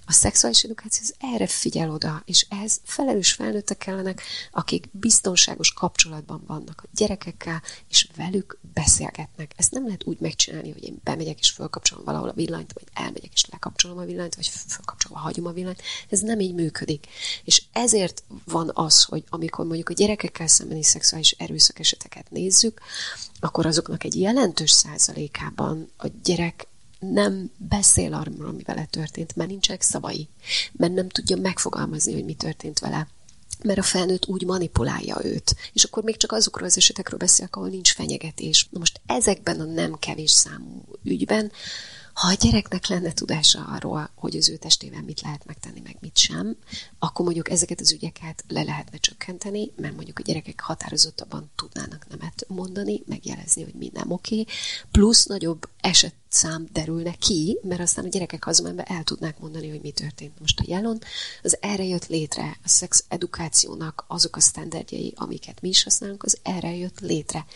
[0.06, 6.42] A szexuális edukáció az erre figyel oda, és ez felelős felnőttek kellenek, akik biztonságos kapcsolatban
[6.46, 9.52] vannak a gyerekekkel, és velük beszélgetnek.
[9.56, 13.32] Ezt nem lehet úgy megcsinálni, hogy én bemegyek és fölkapcsolom valahol a villanyt, vagy elmegyek
[13.32, 15.82] és lekapcsolom a villanyt, vagy fölkapcsolva hagyom a villanyt.
[16.08, 17.06] Ez nem így működik.
[17.44, 22.80] És ezért van az, hogy amikor mondjuk a gyerekekkel szembeni szexuális erőszak eseteket nézzük,
[23.40, 26.66] akkor azoknak egy jelentős százalékában a gyerek
[26.98, 30.28] nem beszél arról, ami vele történt, mert nincsenek szavai,
[30.72, 33.08] mert nem tudja megfogalmazni, hogy mi történt vele
[33.64, 35.56] mert a felnőtt úgy manipulálja őt.
[35.72, 38.68] És akkor még csak azokról az esetekről beszélek, ahol nincs fenyegetés.
[38.70, 41.52] Na most ezekben a nem kevés számú ügyben
[42.14, 46.16] ha a gyereknek lenne tudása arról, hogy az ő testével mit lehet megtenni, meg mit
[46.16, 46.56] sem,
[46.98, 52.44] akkor mondjuk ezeket az ügyeket le lehetne csökkenteni, mert mondjuk a gyerekek határozottabban tudnának nemet
[52.48, 54.44] mondani, megjelezni, hogy mi nem oké,
[54.90, 59.80] plusz nagyobb eset szám derülne ki, mert aztán a gyerekek hazamenve el tudnák mondani, hogy
[59.80, 60.98] mi történt most a jelon.
[61.42, 66.38] Az erre jött létre a szex edukációnak azok a standardjai, amiket mi is használunk, az
[66.42, 67.46] erre jött létre.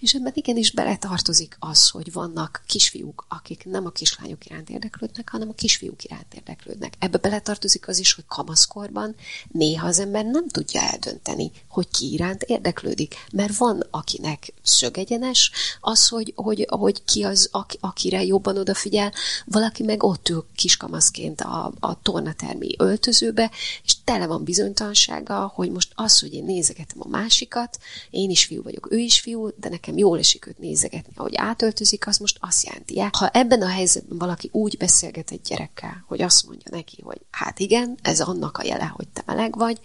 [0.00, 5.48] És ebben igenis beletartozik az, hogy vannak kisfiúk, akik nem a kislányok iránt érdeklődnek, hanem
[5.48, 6.94] a kisfiúk iránt érdeklődnek.
[6.98, 9.14] Ebbe beletartozik az is, hogy kamaszkorban
[9.52, 13.14] néha az ember nem tudja eldönteni, hogy ki iránt érdeklődik.
[13.32, 17.78] Mert van, akinek szögegyenes az, hogy, hogy, hogy ki az, aki,
[18.10, 19.12] akire jobban odafigyel,
[19.44, 23.50] valaki meg ott ül kiskamaszként a, a tornatermi öltözőbe,
[23.84, 27.78] és tele van bizonytalansága, hogy most az, hogy én nézegetem a másikat,
[28.10, 32.06] én is fiú vagyok, ő is fiú, de nekem jól esik őt nézegetni, ahogy átöltözik,
[32.06, 33.00] az most azt jelenti.
[33.18, 37.58] Ha ebben a helyzetben valaki úgy beszélget egy gyerekkel, hogy azt mondja neki, hogy hát
[37.58, 39.80] igen, ez annak a jele, hogy te meleg vagy,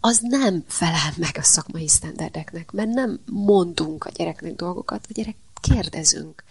[0.00, 5.36] az nem felel meg a szakmai sztenderdeknek, mert nem mondunk a gyereknek dolgokat, a gyerek
[5.60, 6.44] kérdezünk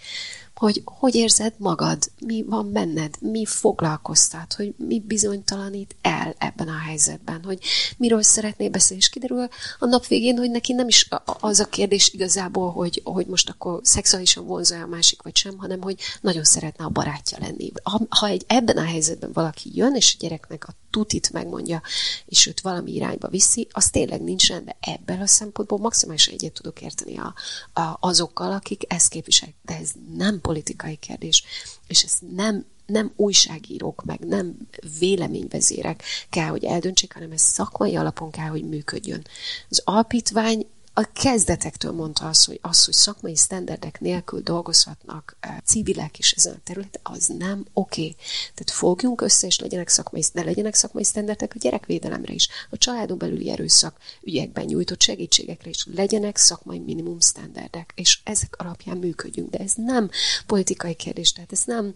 [0.55, 6.77] hogy hogy érzed magad, mi van benned, mi foglalkoztat, hogy mi bizonytalanít el ebben a
[6.77, 7.59] helyzetben, hogy
[7.97, 9.47] miről szeretné beszélni, és kiderül
[9.79, 11.07] a nap végén, hogy neki nem is
[11.39, 15.81] az a kérdés igazából, hogy, hogy most akkor szexuálisan vonzja a másik vagy sem, hanem
[15.81, 17.71] hogy nagyon szeretne a barátja lenni.
[17.83, 21.81] Ha, ha egy ebben a helyzetben valaki jön, és a gyereknek a tutit megmondja,
[22.25, 24.75] és őt valami irányba viszi, az tényleg nincs rendben.
[24.79, 27.33] Ebből a szempontból maximálisan egyet tudok érteni a,
[27.73, 29.55] a, azokkal, akik ezt képviselik.
[29.61, 31.43] De ez nem politikai kérdés,
[31.87, 34.57] és ez nem nem újságírók, meg nem
[34.99, 39.27] véleményvezérek kell, hogy eldöntsék, hanem ez szakmai alapon kell, hogy működjön.
[39.69, 40.65] Az alapítvány
[41.01, 46.59] a kezdetektől mondta azt, hogy az, hogy szakmai sztenderdek nélkül dolgozhatnak civilek is ezen a
[46.63, 48.01] területen, az nem oké.
[48.01, 48.15] Okay.
[48.53, 53.17] Tehát fogjunk össze, és legyenek szakmai, de legyenek szakmai sztenderdek a gyerekvédelemre is, a családon
[53.17, 59.49] belüli erőszak ügyekben nyújtott segítségekre is, legyenek szakmai minimum sztenderdek, és ezek alapján működjünk.
[59.49, 60.09] De ez nem
[60.45, 61.95] politikai kérdés, tehát ez nem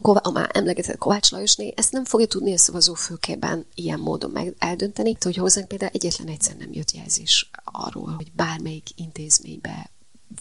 [0.00, 4.54] Ková, a már emlegetett Kovács Lajosné ezt nem fogja tudni a szavazófőkében ilyen módon meg
[4.58, 9.90] eldönteni, hogy hozzánk például egyetlen egyszer nem jött jelzés arról, hogy bármelyik intézménybe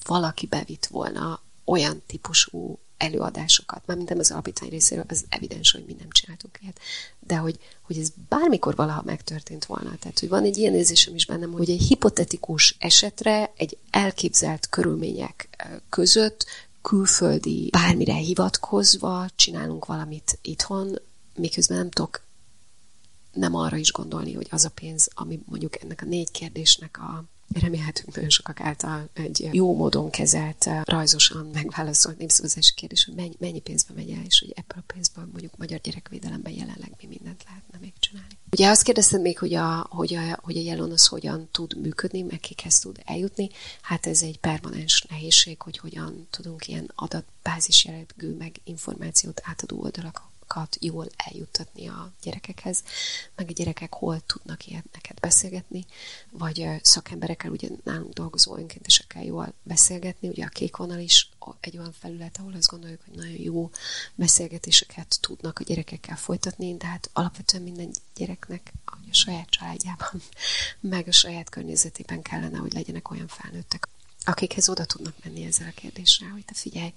[0.06, 5.96] valaki bevitt volna olyan típusú előadásokat, már minden az alapítvány részéről, az evidens, hogy mi
[6.00, 6.80] nem csináltunk ilyet,
[7.20, 9.96] de hogy, hogy ez bármikor valaha megtörtént volna.
[10.00, 15.50] Tehát, hogy van egy ilyen érzésem is bennem, hogy egy hipotetikus esetre, egy elképzelt körülmények
[15.90, 16.46] között
[16.88, 21.00] külföldi bármire hivatkozva csinálunk valamit itthon,
[21.36, 22.22] miközben nem tudok
[23.34, 27.24] nem arra is gondolni, hogy az a pénz, ami mondjuk ennek a négy kérdésnek a
[27.54, 33.60] remélhetően nagyon sokak által egy jó módon kezelt, rajzosan megválaszolt népszavazási kérdés, hogy mennyi, mennyi
[33.60, 37.78] pénzbe megy el, és hogy ebből a pénzből mondjuk magyar gyerekvédelemben jelenleg mi mindent lehetne
[37.82, 38.38] még csinálni.
[38.52, 42.22] Ugye azt kérdezted még, hogy a, hogy a, hogy a jelon az hogyan tud működni,
[42.22, 43.50] meg kikhez tud eljutni.
[43.82, 50.22] Hát ez egy permanens nehézség, hogy hogyan tudunk ilyen adatbázis jellegű, meg információt átadó oldalak
[50.48, 52.84] kat jól eljuttatni a gyerekekhez,
[53.36, 55.86] meg a gyerekek hol tudnak ilyeneket beszélgetni,
[56.32, 60.28] vagy szakemberekkel, ugye nálunk dolgozó önkéntesekkel jól beszélgetni.
[60.28, 61.30] Ugye a kék vonal is
[61.60, 63.70] egy olyan felület, ahol azt gondoljuk, hogy nagyon jó
[64.16, 70.22] beszélgetéseket tudnak a gyerekekkel folytatni, de hát alapvetően minden gyereknek a saját családjában,
[70.80, 73.88] meg a saját környezetében kellene, hogy legyenek olyan felnőttek,
[74.24, 76.94] akikhez oda tudnak menni ezzel a kérdéssel, hogy te figyelj,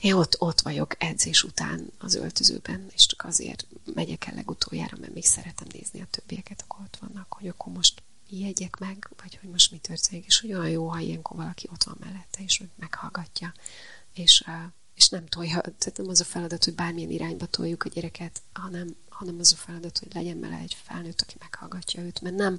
[0.00, 5.14] én ott, ott vagyok edzés után az öltözőben, és csak azért megyek el legutoljára, mert
[5.14, 9.50] még szeretem nézni a többieket, akkor ott vannak, hogy akkor most jegyek meg, vagy hogy
[9.50, 13.52] most mi történik, és hogy olyan jó, ha ilyenkor valaki ott van mellette, és meghallgatja,
[14.12, 14.44] és,
[14.94, 18.96] és nem tolja, tehát nem az a feladat, hogy bármilyen irányba toljuk a gyereket, hanem,
[19.08, 22.56] hanem az a feladat, hogy legyen vele egy felnőtt, aki meghallgatja őt, mert nem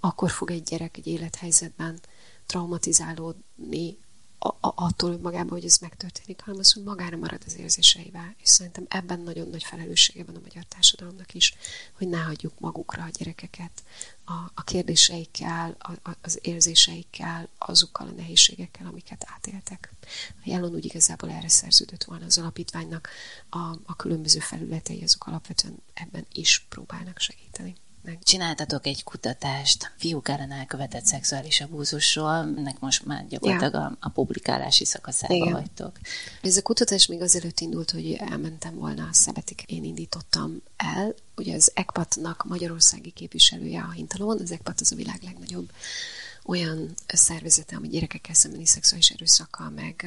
[0.00, 2.00] akkor fog egy gyerek egy élethelyzetben
[2.46, 3.98] traumatizálódni,
[4.44, 8.34] a, attól magában, hogy ez megtörténik, hanem az, hogy magára marad az érzéseivel.
[8.42, 11.54] És szerintem ebben nagyon nagy felelőssége van a magyar társadalomnak is,
[11.92, 13.82] hogy ne hagyjuk magukra a gyerekeket
[14.24, 19.92] a, a kérdéseikkel, a, a, az érzéseikkel, azokkal a nehézségekkel, amiket átéltek.
[20.28, 23.08] A Jelon úgy igazából erre szerződött volna az alapítványnak,
[23.48, 27.76] a, a különböző felületei azok alapvetően ebben is próbálnak segíteni.
[28.22, 33.80] Csináltatok egy kutatást fiúk ellen elkövetett szexuális abúzusról, ennek most már gyakorlatilag ja.
[33.80, 35.52] a, a publikálási szakaszában Igen.
[35.52, 35.98] vagytok.
[36.42, 39.62] Ez a kutatás még azelőtt indult, hogy elmentem volna a Szabetik.
[39.66, 45.22] Én indítottam el, ugye az ECPAT-nak magyarországi képviselője a Hintalon, az ECPAT az a világ
[45.22, 45.70] legnagyobb
[46.44, 50.06] olyan szervezete, ami gyerekekkel szembeni szexuális erőszakkal, meg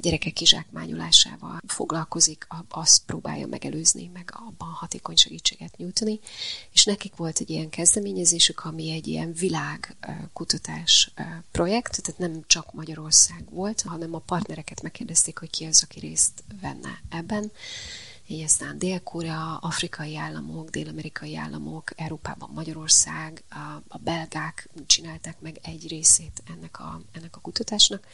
[0.00, 6.20] gyerekek kizsákmányolásával foglalkozik, azt próbálja megelőzni, meg abban hatékony segítséget nyújtani.
[6.72, 11.10] És nekik volt egy ilyen kezdeményezésük, ami egy ilyen világkutatás
[11.50, 16.44] projekt, tehát nem csak Magyarország volt, hanem a partnereket megkérdezték, hogy ki az, aki részt
[16.60, 17.50] venne ebben
[18.30, 25.88] így aztán Dél-Korea, afrikai államok, dél-amerikai államok, Európában Magyarország, a, a belgák csinálták meg egy
[25.88, 28.06] részét ennek a, ennek a kutatásnak.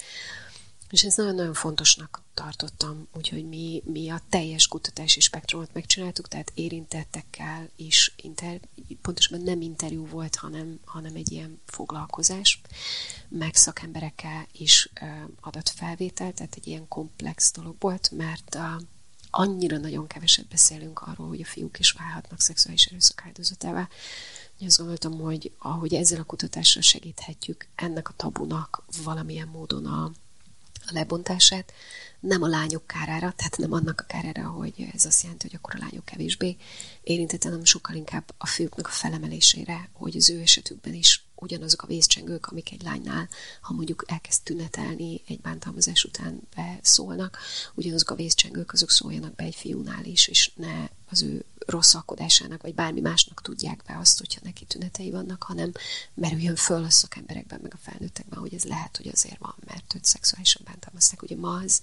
[0.95, 7.69] És ezt nagyon-nagyon fontosnak tartottam, úgyhogy mi, mi a teljes kutatási spektrumot megcsináltuk, tehát érintettekkel
[7.77, 8.61] is, inter,
[9.03, 12.61] pontosabban nem interjú volt, hanem, hanem egy ilyen foglalkozás,
[13.29, 14.91] meg szakemberekkel is
[15.41, 18.81] adatfelvétel, tehát egy ilyen komplex dolog volt, mert a,
[19.31, 23.89] annyira nagyon keveset beszélünk arról, hogy a fiúk is válhatnak szexuális erőszak áldozatává.
[24.61, 30.13] Azt gondoltam, hogy ahogy ezzel a kutatással segíthetjük ennek a tabunak valamilyen módon a,
[30.87, 31.73] a lebontását,
[32.21, 35.75] nem a lányok kárára, tehát nem annak a kárára, hogy ez azt jelenti, hogy akkor
[35.75, 36.57] a lányok kevésbé
[37.03, 41.87] érintett, hanem sokkal inkább a fiúknak a felemelésére, hogy az ő esetükben is ugyanazok a
[41.87, 43.29] vészcsengők, amik egy lánynál,
[43.61, 47.39] ha mondjuk elkezd tünetelni, egy bántalmazás után beszólnak,
[47.75, 52.75] ugyanazok a vészcsengők, azok szóljanak be egy fiúnál is, és ne az ő rosszalkodásának, vagy
[52.75, 55.73] bármi másnak tudják be azt, hogyha neki tünetei vannak, hanem
[56.15, 60.05] merüljön föl a szakemberekben, meg a felnőttekben, hogy ez lehet, hogy azért van, mert őt
[60.05, 61.23] szexuálisan bántalmazták.
[61.23, 61.81] Ugye ma az,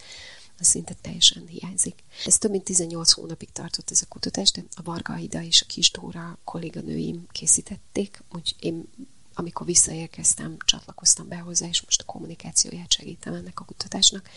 [0.59, 2.03] az szinte teljesen hiányzik.
[2.25, 5.65] Ez több mint 18 hónapig tartott ez a kutatás, de a Varga Ida és a
[5.65, 8.87] Kis Dóra kolléganőim készítették, úgyhogy én
[9.33, 14.29] amikor visszaérkeztem, csatlakoztam be hozzá, és most a kommunikációját segítem ennek a kutatásnak.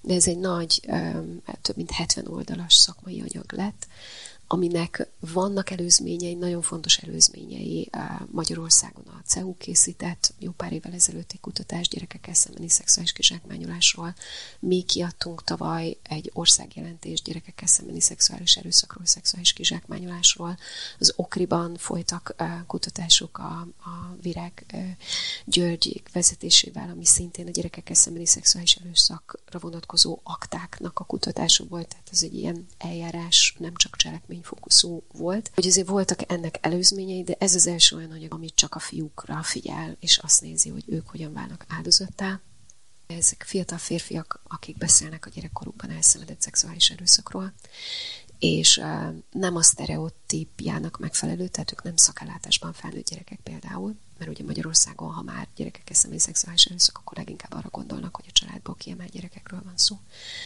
[0.00, 0.80] De ez egy nagy,
[1.62, 3.86] több mint 70 oldalas szakmai anyag lett,
[4.46, 7.90] aminek vannak előzményei, nagyon fontos előzményei.
[8.30, 14.14] Magyarországon a CEU készített jó pár évvel ezelőtt egy kutatás gyerekekkel szembeni szexuális kizsákmányolásról.
[14.58, 20.58] Mi kiadtunk tavaly egy országjelentés gyerekekkel szembeni szexuális erőszakról, szexuális kizsákmányolásról.
[20.98, 22.34] Az Okriban folytak
[22.66, 24.64] kutatások a, a Virág
[25.44, 32.08] György vezetésével, ami szintén a gyerekekkel szembeni szexuális erőszakra vonatkozó aktáknak a kutatása volt, tehát
[32.12, 37.34] ez egy ilyen eljárás, nem csak cselekmény eredményfókuszú volt, hogy azért voltak ennek előzményei, de
[37.38, 41.08] ez az első olyan anyag, amit csak a fiúkra figyel, és azt nézi, hogy ők
[41.08, 42.40] hogyan válnak áldozattá.
[43.06, 47.52] Ezek fiatal férfiak, akik beszélnek a gyerekkorukban elszenvedett szexuális erőszakról,
[48.38, 48.82] és
[49.30, 55.22] nem a sztereotípjának megfelelő, tehát ők nem szakellátásban felnőtt gyerekek például, mert ugye Magyarországon, ha
[55.22, 59.76] már gyerekek eszemben szexuális erőszak, akkor leginkább arra gondolnak, hogy a családból kiemelt gyerekekről van
[59.76, 59.96] szó.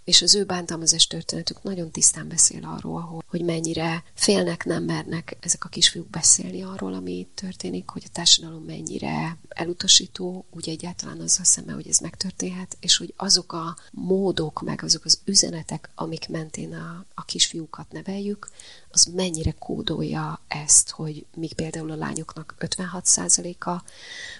[0.04, 5.64] És az ő bántalmazás történetük nagyon tisztán beszél arról, hogy mennyire félnek, nem mernek ezek
[5.64, 11.74] a kisfiúk beszélni arról, ami történik, hogy a társadalom mennyire elutasító, úgy egyáltalán azzal szemben,
[11.74, 17.04] hogy ez megtörténhet, és hogy azok a módok, meg azok az üzenetek, amik mentén a,
[17.14, 18.50] a kisfiúkat neveljük,
[18.90, 23.82] az mennyire kódolja ezt, hogy míg például a lányoknak 56%-a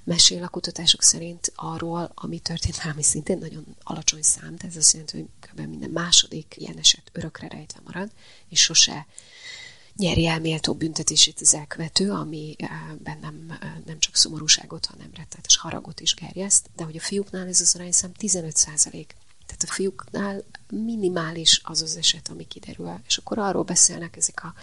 [0.05, 4.93] mesél a kutatások szerint arról, ami történt, ami szintén nagyon alacsony szám, tehát ez azt
[4.93, 5.69] jelenti, hogy kb.
[5.69, 8.11] minden második ilyen eset örökre rejtve marad,
[8.49, 9.07] és sose
[9.97, 12.69] nyeri el méltó büntetését az elkövető, ami eh,
[13.03, 17.61] bennem eh, nem csak szomorúságot, hanem rettenetes haragot is gerjeszt, de hogy a fiúknál ez
[17.61, 19.17] az arányszám 15 százalék.
[19.49, 23.01] Tehát a fiúknál minimális az az eset, ami kiderül.
[23.07, 24.55] És akkor arról beszélnek ezek a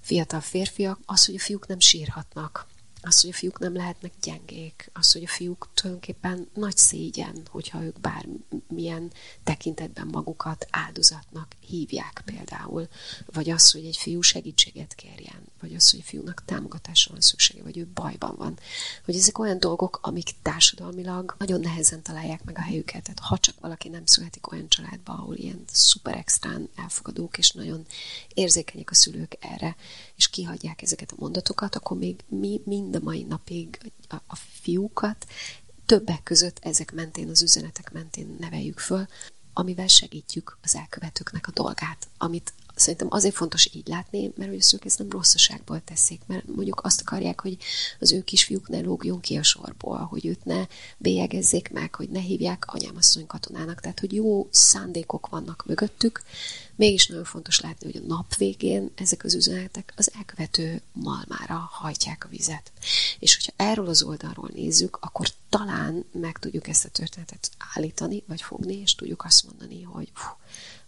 [0.00, 2.66] fiatal férfiak, az, hogy a fiúk nem sírhatnak,
[3.02, 7.82] az, hogy a fiúk nem lehetnek gyengék, az, hogy a fiúk tulajdonképpen nagy szégyen, hogyha
[7.82, 9.12] ők bármilyen
[9.44, 12.88] tekintetben magukat áldozatnak hívják például,
[13.26, 17.62] vagy az, hogy egy fiú segítséget kérjen, vagy az, hogy a fiúnak támogatásra van szüksége,
[17.62, 18.58] vagy ő bajban van.
[19.04, 23.02] Hogy ezek olyan dolgok, amik társadalmilag nagyon nehezen találják meg a helyüket.
[23.02, 27.86] Tehát ha csak valaki nem születik olyan családba, ahol ilyen szuper extrán elfogadók, és nagyon
[28.34, 29.76] érzékenyek a szülők erre,
[30.16, 35.26] és kihagyják ezeket a mondatokat, akkor még mi mind a mai napig a, a fiúkat.
[35.86, 39.06] Többek között ezek mentén, az üzenetek mentén neveljük föl,
[39.52, 44.62] amivel segítjük az elkövetőknek a dolgát, amit szerintem azért fontos így látni, mert hogy a
[44.62, 47.56] szülők ezt nem rosszaságból teszik, mert mondjuk azt akarják, hogy
[48.00, 50.66] az ő kisfiúk ne lógjon ki a sorból, hogy őt ne
[50.96, 56.22] bélyegezzék meg, hogy ne hívják anyámasszony katonának, tehát hogy jó szándékok vannak mögöttük,
[56.80, 62.24] mégis nagyon fontos látni, hogy a nap végén ezek az üzenetek az elkövető malmára hajtják
[62.24, 62.72] a vizet.
[63.18, 68.42] És hogyha erről az oldalról nézzük, akkor talán meg tudjuk ezt a történetet állítani, vagy
[68.42, 70.30] fogni, és tudjuk azt mondani, hogy fú,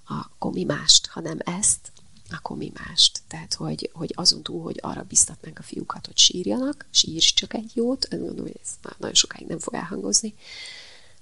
[0.06, 1.92] akkor mi mást, hanem ezt,
[2.30, 3.22] akkor mi mást.
[3.28, 7.70] Tehát, hogy, hogy azon túl, hogy arra biztatnánk a fiúkat, hogy sírjanak, sírj csak egy
[7.74, 10.34] jót, gondolom, hogy ez már nagyon sokáig nem fog elhangozni,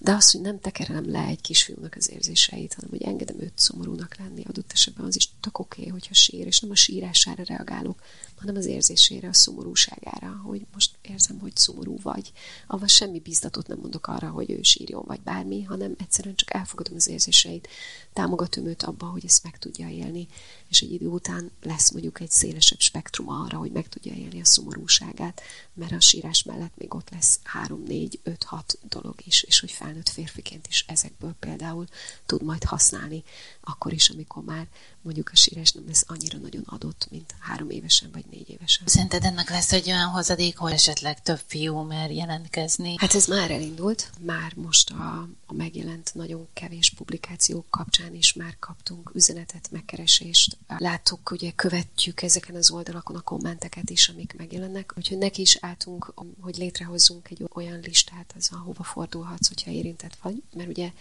[0.03, 4.17] de az, hogy nem tekerem le egy kisfiúnak az érzéseit, hanem hogy engedem őt szomorúnak
[4.17, 8.03] lenni, adott esetben az is tök oké, okay, hogyha sír, és nem a sírására reagálok,
[8.41, 12.33] hanem az érzésére, a szomorúságára, hogy most érzem, hogy szomorú vagy.
[12.67, 16.97] Avval semmi biztatót nem mondok arra, hogy ő sírjon, vagy bármi, hanem egyszerűen csak elfogadom
[16.97, 17.69] az érzéseit,
[18.13, 20.29] támogatom őt abban, hogy ezt meg tudja élni,
[20.69, 24.45] és egy idő után lesz mondjuk egy szélesebb spektrum arra, hogy meg tudja élni a
[24.45, 25.41] szomorúságát,
[25.75, 29.71] mert a sírás mellett még ott lesz három, négy, öt, hat dolog is, és hogy
[29.71, 31.87] felnőtt férfiként is ezekből például
[32.27, 33.23] tud majd használni,
[33.61, 34.69] akkor is, amikor már
[35.03, 38.87] mondjuk a sírás nem lesz annyira nagyon adott, mint három évesen vagy négy évesen.
[38.87, 42.95] Szerinted ennek lesz egy olyan hozadék, hogy esetleg több fiú mer jelentkezni?
[42.99, 48.57] Hát ez már elindult, már most a, a megjelent nagyon kevés publikációk kapcsán is már
[48.59, 50.57] kaptunk üzenetet, megkeresést.
[50.79, 56.13] Láttuk, ugye követjük ezeken az oldalakon a kommenteket is, amik megjelennek, úgyhogy neki is álltunk,
[56.41, 60.93] hogy létrehozzunk egy olyan listát, az ahova fordulhatsz, hogyha érintett vagy, mert ugye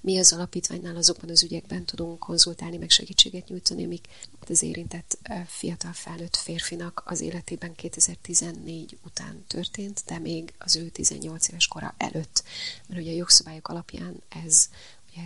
[0.00, 4.08] mi az alapítványnál azokban az ügyekben tudunk konzultálni, meg segítséget segítséget nyújtani, amik
[4.48, 11.48] az érintett fiatal felnőtt férfinak az életében 2014 után történt, de még az ő 18
[11.48, 12.44] éves kora előtt.
[12.88, 14.68] Mert ugye a jogszabályok alapján ez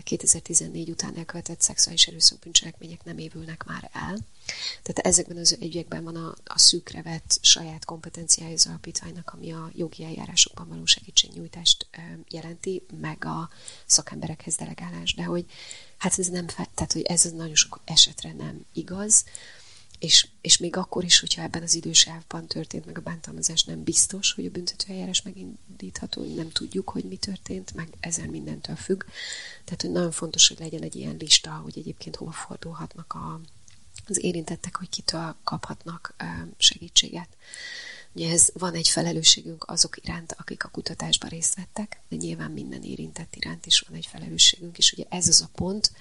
[0.03, 4.19] 2014 után elkövetett szexuális erőszak bűncselekmények nem évülnek már el.
[4.83, 9.71] Tehát ezekben az ügyekben van a, a szűkre vett saját kompetenciája az alapítványnak, ami a
[9.75, 11.87] jogi eljárásokban való segítségnyújtást
[12.29, 13.51] jelenti, meg a
[13.87, 15.15] szakemberekhez delegálás.
[15.15, 15.45] De hogy
[15.99, 19.25] hát ez nem, tehát hogy ez nagyon sok esetre nem igaz,
[20.01, 24.33] és, és még akkor is, hogyha ebben az idősávban történt meg a bántalmazás, nem biztos,
[24.33, 29.05] hogy a büntetőeljárás megindítható, nem tudjuk, hogy mi történt, meg ezen mindentől függ.
[29.65, 33.41] Tehát, hogy nagyon fontos, hogy legyen egy ilyen lista, hogy egyébként hova fordulhatnak a,
[34.07, 36.15] az érintettek, hogy kitől kaphatnak
[36.57, 37.29] segítséget.
[38.13, 42.83] Ugye ez van egy felelősségünk azok iránt, akik a kutatásban részt vettek, de nyilván minden
[42.83, 45.93] érintett iránt is van egy felelősségünk, és ugye ez az a pont,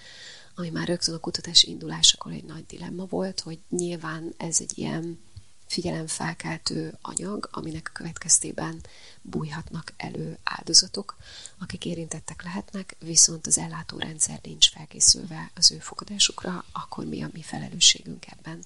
[0.60, 5.20] ami már rögtön a kutatás indulásakor egy nagy dilemma volt, hogy nyilván ez egy ilyen
[5.68, 8.82] figyelemfelkeltő anyag, aminek a következtében
[9.22, 11.18] bújhatnak elő áldozatok,
[11.57, 17.41] akik érintettek lehetnek, viszont az ellátórendszer nincs felkészülve az ő fogadásukra, akkor mi a mi
[17.41, 18.64] felelősségünk ebben.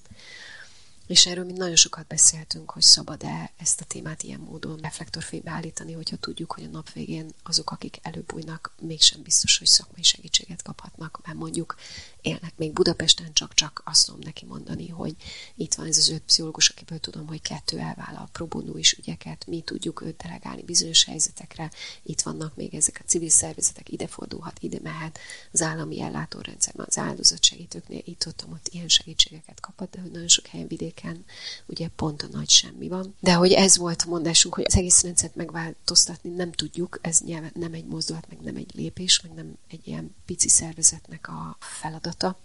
[1.06, 5.92] És erről mi nagyon sokat beszéltünk, hogy szabad-e ezt a témát ilyen módon reflektorfénybe állítani,
[5.92, 11.20] hogyha tudjuk, hogy a nap végén azok, akik előbújnak, mégsem biztos, hogy szakmai segítséget kaphatnak,
[11.24, 11.76] mert mondjuk
[12.20, 15.14] élnek még Budapesten, csak-csak azt tudom neki mondani, hogy
[15.54, 19.60] itt van ez az öt pszichológus, akiből tudom, hogy kettő elvállal probonú is ügyeket, mi
[19.60, 21.70] tudjuk őt delegálni bizonyos helyzetekre,
[22.02, 25.18] itt vannak még ezek a civil szervezetek, ide fordulhat, ide mehet,
[25.52, 30.46] az állami ellátórendszerben, az áldozatsegítőknél itt ott, ott ilyen segítségeket kaphat, de hogy nagyon sok
[30.46, 31.24] helyen vidéken
[31.66, 33.14] ugye pont a nagy semmi van.
[33.20, 37.52] De hogy ez volt a mondásunk, hogy az egész rendszert megváltoztatni nem tudjuk, ez nyilván
[37.54, 42.02] nem egy mozdulat, meg nem egy lépés, meg nem egy ilyen pici szervezetnek a feladat
[42.16, 42.38] feladata,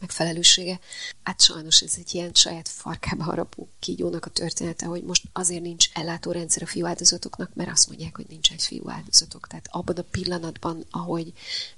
[0.00, 0.80] meg felelőssége.
[1.22, 5.88] Hát sajnos ez egy ilyen saját farkába harapó kígyónak a története, hogy most azért nincs
[5.92, 9.46] ellátórendszer a fiú áldozatoknak, mert azt mondják, hogy nincs egy fiú áldozatok.
[9.46, 11.32] Tehát abban a pillanatban, ahogy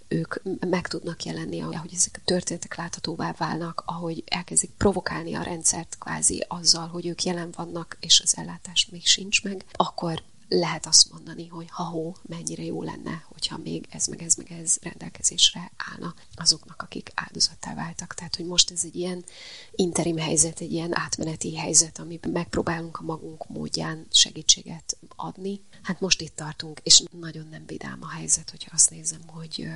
[0.08, 5.96] ők meg tudnak jelenni, ahogy ezek a történetek láthatóvá válnak, ahogy elkezdik provokálni a rendszert
[5.98, 10.22] kvázi azzal, hogy ők jelen vannak, és az ellátás még sincs meg, akkor
[10.52, 14.76] lehet azt mondani, hogy ha-hó, mennyire jó lenne, hogyha még ez meg ez meg ez
[14.82, 18.14] rendelkezésre állna azoknak, akik áldozattá váltak.
[18.14, 19.24] Tehát, hogy most ez egy ilyen
[19.70, 25.60] interim helyzet, egy ilyen átmeneti helyzet, amiben megpróbálunk a magunk módján segítséget adni.
[25.82, 29.68] Hát most itt tartunk, és nagyon nem vidám a helyzet, hogyha azt nézem, hogy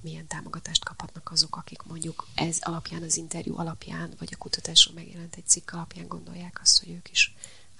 [0.00, 5.36] milyen támogatást kaphatnak azok, akik mondjuk ez alapján, az interjú alapján, vagy a kutatásról megjelent
[5.36, 7.34] egy cikk alapján gondolják azt, hogy ők is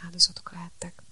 [0.04, 1.02] áldozatok lehettek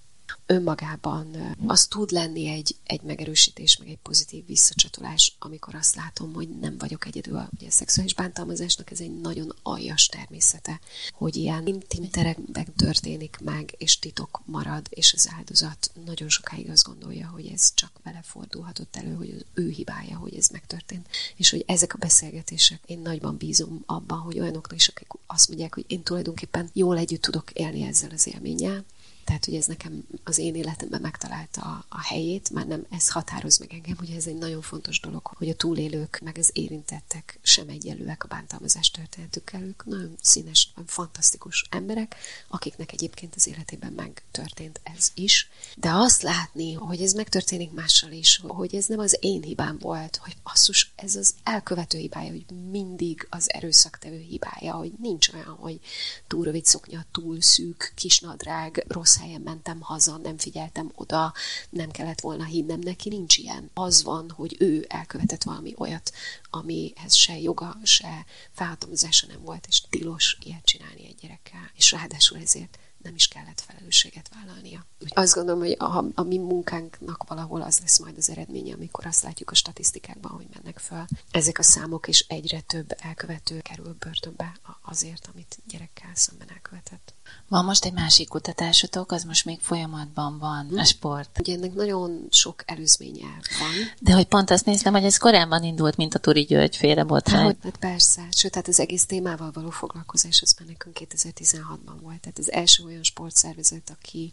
[0.47, 6.49] önmagában az tud lenni egy, egy megerősítés, meg egy pozitív visszacsatolás, amikor azt látom, hogy
[6.49, 7.49] nem vagyok egyedül.
[7.57, 10.81] Ugye a szexuális bántalmazásnak ez egy nagyon aljas természete,
[11.13, 16.87] hogy ilyen intim terekben történik meg, és titok marad, és az áldozat nagyon sokáig azt
[16.87, 21.09] gondolja, hogy ez csak vele fordulhatott elő, hogy az ő hibája, hogy ez megtörtént.
[21.37, 25.75] És hogy ezek a beszélgetések, én nagyban bízom abban, hogy olyanoknak is, akik azt mondják,
[25.75, 28.85] hogy én tulajdonképpen jól együtt tudok élni ezzel az élménnyel,
[29.25, 33.59] tehát, hogy ez nekem az én életemben megtalálta a, a helyét, már nem ez határoz
[33.59, 37.69] meg engem, hogy ez egy nagyon fontos dolog, hogy a túlélők, meg az érintettek sem
[37.69, 39.63] egyelőek a bántalmazás történetükkel.
[39.63, 42.17] Ők nagyon színes, fantasztikus emberek,
[42.49, 45.49] akiknek egyébként az életében megtörtént ez is.
[45.77, 50.17] De azt látni, hogy ez megtörténik mással is, hogy ez nem az én hibám volt,
[50.17, 55.81] hogy asszus, ez az elkövető hibája, hogy mindig az erőszaktevő hibája, hogy nincs olyan, hogy
[56.27, 61.33] túl rövid szoknya, túl szűk, kisnadrág, rossz rossz helyen mentem haza, nem figyeltem oda,
[61.71, 63.71] nem kellett volna hinnem neki, nincs ilyen.
[63.75, 66.13] Az van, hogy ő elkövetett valami olyat,
[66.51, 71.71] amihez se joga, se felhatalmazása nem volt, és tilos ilyet csinálni egy gyerekkel.
[71.77, 74.87] És ráadásul ezért nem is kellett felelősséget vállalnia.
[75.01, 79.07] Úgy azt gondolom, hogy a, a mi munkánknak valahol az lesz majd az eredménye, amikor
[79.07, 83.97] azt látjuk a statisztikákban, hogy mennek fel ezek a számok, és egyre több elkövető kerül
[83.99, 84.53] börtönbe
[84.83, 87.15] azért, amit gyerekkel szemben elkövetett.
[87.49, 91.39] Van most egy másik kutatásotok, az most még folyamatban van, a sport.
[91.39, 93.27] Ugye ennek nagyon sok előzménye
[93.59, 93.71] van.
[94.01, 97.45] De hogy pont azt néztem, hogy ez korábban indult, mint a Turi György féle botrány.
[97.45, 102.21] Hát, hát persze, sőt, tehát az egész témával való foglalkozás az már nekünk 2016-ban volt.
[102.21, 104.33] Tehát az első olyan sportszervezet, aki,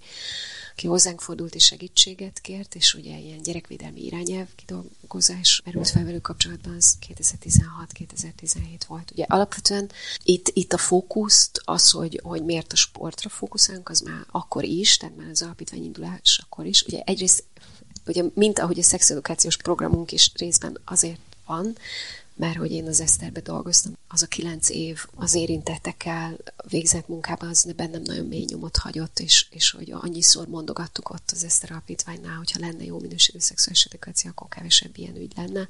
[0.72, 6.22] aki hozzánk fordult és segítséget kért, és ugye ilyen gyerekvédelmi irányelv kidolgozás merült fel velük
[6.22, 8.56] kapcsolatban, az 2016-2017
[8.88, 9.12] volt.
[9.12, 9.92] Ugye alapvetően
[10.24, 14.98] itt, itt a fókuszt, az, hogy, hogy miért a sportra fókuszálunk, az már akkor is,
[14.98, 16.84] tehát már az alapítvány indulás akkor is.
[16.84, 17.44] Ugye egyrészt,
[18.06, 21.78] ugye, mint ahogy a szexedukációs programunk is részben azért van,
[22.36, 26.38] mert hogy én az Eszterbe dolgoztam, az a kilenc év az érintettekkel
[26.70, 31.44] végzett munkában az bennem nagyon mély nyomot hagyott, és, és hogy annyiszor mondogattuk ott az
[31.44, 35.68] Eszter Alapítványnál, hogyha lenne jó minőségű szexuális edukáció, akkor kevesebb ilyen ügy lenne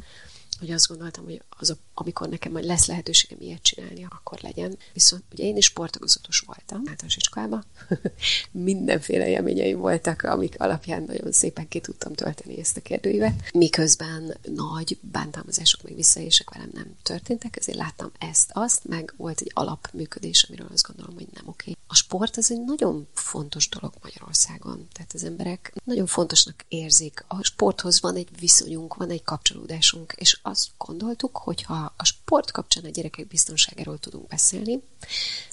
[0.60, 4.78] hogy azt gondoltam, hogy az a, amikor nekem majd lesz lehetőségem ilyet csinálni, akkor legyen.
[4.94, 7.66] Viszont ugye én is sportagozatos voltam általános iskolában.
[8.52, 13.50] Mindenféle élményeim voltak, amik alapján nagyon szépen ki tudtam tölteni ezt a kérdőívet.
[13.54, 19.52] Miközben nagy bántalmazások, meg visszaések velem nem történtek, ezért láttam ezt, azt, meg volt egy
[19.54, 21.76] alapműködés, amiről azt gondolom, hogy nem oké.
[21.88, 24.88] A sport az egy nagyon fontos dolog Magyarországon.
[24.94, 27.24] Tehát az emberek nagyon fontosnak érzik.
[27.28, 32.52] A sporthoz van egy viszonyunk, van egy kapcsolódásunk, és azt gondoltuk, hogy ha a sport
[32.52, 34.84] kapcsán a gyerekek biztonságáról tudunk beszélni,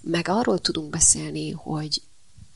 [0.02, 2.02] meg arról tudunk beszélni, hogy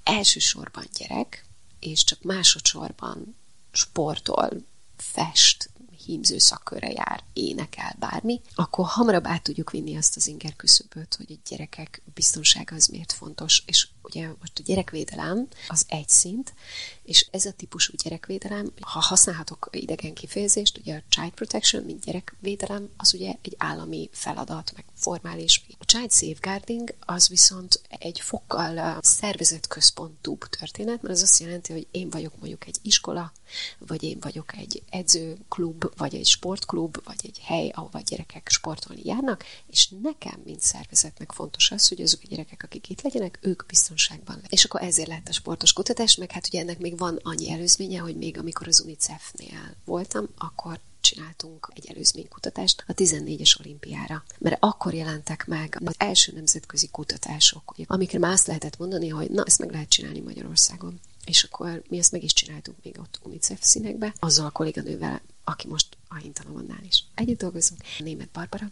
[0.03, 1.47] elsősorban gyerek,
[1.81, 3.37] és csak másodszorban
[3.73, 4.51] sportol,
[4.97, 5.71] fest,
[6.05, 11.33] hímző szakkörre jár, énekel, bármi, akkor hamarabb át tudjuk vinni azt az inger küszöböt, hogy
[11.33, 13.63] a gyerekek biztonsága az miért fontos.
[13.67, 16.55] És ugye most a gyerekvédelem az egy szint,
[17.03, 22.89] és ez a típusú gyerekvédelem, ha használhatok idegen kifejezést, ugye a child protection, mint gyerekvédelem,
[22.97, 25.65] az ugye egy állami feladat, meg formális.
[25.79, 32.11] A child safeguarding az viszont egy fokkal szervezetközpontúbb történet, mert az azt jelenti, hogy én
[32.11, 33.33] vagyok mondjuk egy iskola,
[33.79, 39.45] vagy én vagyok egy edzőklub, vagy egy sportklub, vagy egy hely, ahova gyerekek sportolni járnak,
[39.67, 44.43] és nekem, mint szervezetnek fontos az, hogy azok a gyerekek, akik itt legyenek, ők biztonságban.
[44.49, 48.01] És akkor ezért lett a sportos kutatás, meg hát ugye ennek még van annyi előzménye,
[48.01, 54.25] hogy még amikor az UNICEF-nél voltam, akkor csináltunk egy előzménykutatást a 14-es olimpiára.
[54.39, 59.45] Mert akkor jelentek meg az első nemzetközi kutatások, amikre már azt lehetett mondani, hogy na,
[59.45, 61.01] ezt meg lehet csinálni Magyarországon.
[61.25, 65.69] És akkor mi ezt meg is csináltuk még ott UNICEF színekbe, azzal a kolléganővel, aki
[65.69, 68.71] most a Hintalomannál is együtt dolgozunk, német Barbara,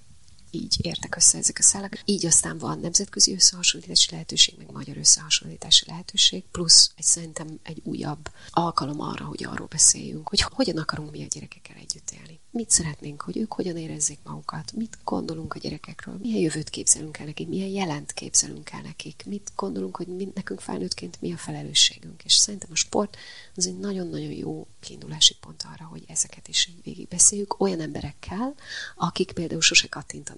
[0.50, 2.00] így értek össze ezek a szálak.
[2.04, 8.30] Így aztán van nemzetközi összehasonlítási lehetőség, meg magyar összehasonlítási lehetőség, plusz egy szerintem egy újabb
[8.50, 12.40] alkalom arra, hogy arról beszéljünk, hogy hogyan akarunk mi a gyerekekkel együtt élni.
[12.52, 17.26] Mit szeretnénk, hogy ők hogyan érezzék magukat, mit gondolunk a gyerekekről, milyen jövőt képzelünk el
[17.26, 22.24] nekik, milyen jelent képzelünk el nekik, mit gondolunk, hogy mi, nekünk felnőttként mi a felelősségünk.
[22.24, 23.16] És szerintem a sport
[23.54, 28.54] az egy nagyon-nagyon jó kiindulási pont arra, hogy ezeket is végigbeszéljük olyan emberekkel,
[28.96, 29.88] akik például sose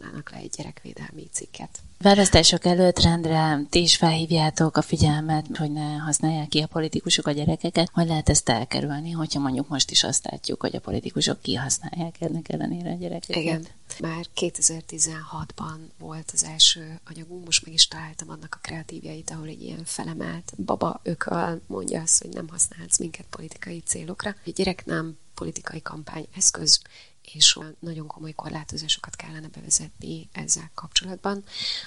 [0.03, 1.78] kattintanának le egy gyerekvédelmi cikket.
[1.98, 7.30] Választások előtt rendre ti is felhívjátok a figyelmet, hogy ne használják ki a politikusok a
[7.30, 7.90] gyerekeket.
[7.92, 12.48] Hogy lehet ezt elkerülni, hogyha mondjuk most is azt látjuk, hogy a politikusok kihasználják ennek
[12.48, 13.42] ellenére a gyerekeket?
[13.42, 13.66] Igen.
[14.00, 19.62] Már 2016-ban volt az első anyagunk, most meg is találtam annak a kreatívjait, ahol egy
[19.62, 24.34] ilyen felemelt baba ököl mondja azt, hogy nem használhatsz minket politikai célokra.
[24.46, 26.80] A gyerek nem politikai kampány eszköz,
[27.22, 31.44] és nagyon komoly korlátozásokat kellene bevezetni ezzel kapcsolatban,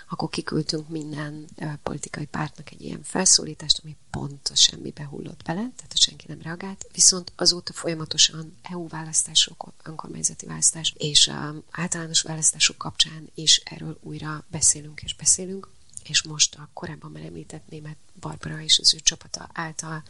[0.09, 1.47] akkor kiküldtünk minden
[1.83, 6.87] politikai pártnak egy ilyen felszólítást, ami pont a semmibe hullott bele, tehát senki nem reagált,
[6.93, 11.31] viszont azóta folyamatosan EU választások, önkormányzati választás és
[11.71, 15.69] általános választások kapcsán is erről újra beszélünk és beszélünk,
[16.03, 20.03] és most a korábban már említett német Barbara és az ő csapata által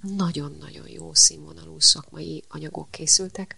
[0.00, 3.56] nagyon-nagyon jó színvonalú szakmai anyagok készültek,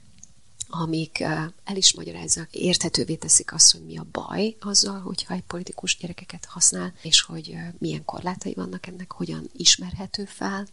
[0.68, 5.96] amik el is magyarázzák, érthetővé teszik azt, hogy mi a baj azzal, hogyha egy politikus
[5.96, 10.66] gyerekeket használ, és hogy milyen korlátai vannak ennek, hogyan ismerhető fel,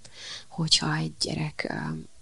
[0.47, 1.73] hogyha egy gyerek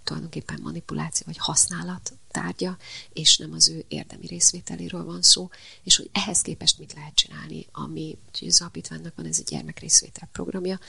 [0.03, 2.77] tulajdonképpen manipuláció vagy használat tárgya,
[3.13, 5.49] és nem az ő érdemi részvételéről van szó,
[5.83, 8.17] és hogy ehhez képest mit lehet csinálni, ami
[8.47, 10.79] az alapítványnak van ez a gyermekrészvétel programja,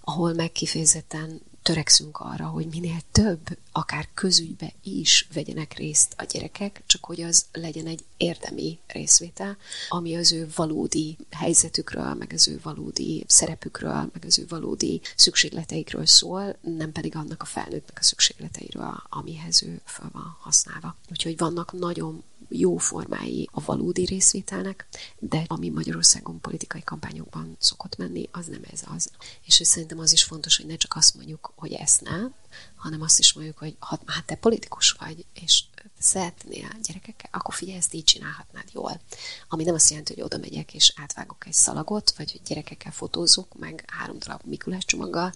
[0.00, 1.40] ahol meg kifejezetten
[1.70, 7.44] törekszünk arra, hogy minél több, akár közügybe is vegyenek részt a gyerekek, csak hogy az
[7.52, 9.56] legyen egy érdemi részvétel,
[9.88, 16.06] ami az ő valódi helyzetükről, meg az ő valódi szerepükről, meg az ő valódi szükségleteikről
[16.06, 20.96] szól, nem pedig annak a felnőttnek a szükségleteiről, amihez ő fel van használva.
[21.10, 24.86] Úgyhogy vannak nagyon jó formái a valódi részvételnek,
[25.18, 29.10] de ami Magyarországon politikai kampányokban szokott menni, az nem ez az.
[29.44, 32.34] És szerintem az is fontos, hogy ne csak azt mondjuk, hogy ezt nem,
[32.74, 35.64] hanem azt is mondjuk, hogy ha hát te politikus vagy, és
[36.00, 39.00] szeretnél gyerekekkel, akkor figyelj, ezt így csinálhatnád jól.
[39.48, 43.58] Ami nem azt jelenti, hogy oda megyek és átvágok egy szalagot, vagy hogy gyerekekkel fotózok,
[43.58, 45.32] meg három darab Mikulás csomaggal,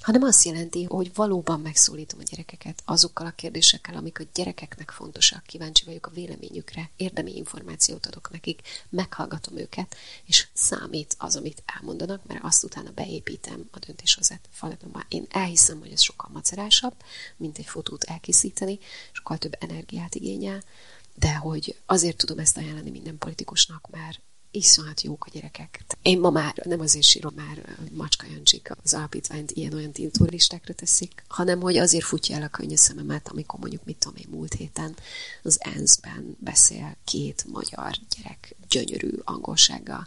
[0.00, 5.42] hanem azt jelenti, hogy valóban megszólítom a gyerekeket azokkal a kérdésekkel, amik a gyerekeknek fontosak,
[5.42, 12.26] kíváncsi vagyok a véleményükre, érdemi információt adok nekik, meghallgatom őket, és számít az, amit elmondanak,
[12.26, 14.48] mert azt utána beépítem a döntéshozat.
[15.08, 16.94] Én elhiszem, hogy ez sokkal macerásabb,
[17.36, 18.78] mint egy fotót elkészíteni,
[19.12, 20.62] sokkal több energiát igényel,
[21.14, 25.84] de hogy azért tudom ezt ajánlani minden politikusnak, mert iszonyat jók a gyerekek.
[26.02, 31.60] Én ma már nem azért sírom, már Macska Jancsik az alapítványt ilyen-olyan turistákra teszik, hanem
[31.60, 34.96] hogy azért futja el a könnyű szememet, amikor mondjuk, mit tudom én, múlt héten
[35.42, 40.06] az ENSZ-ben beszél két magyar gyerek gyönyörű angolsággal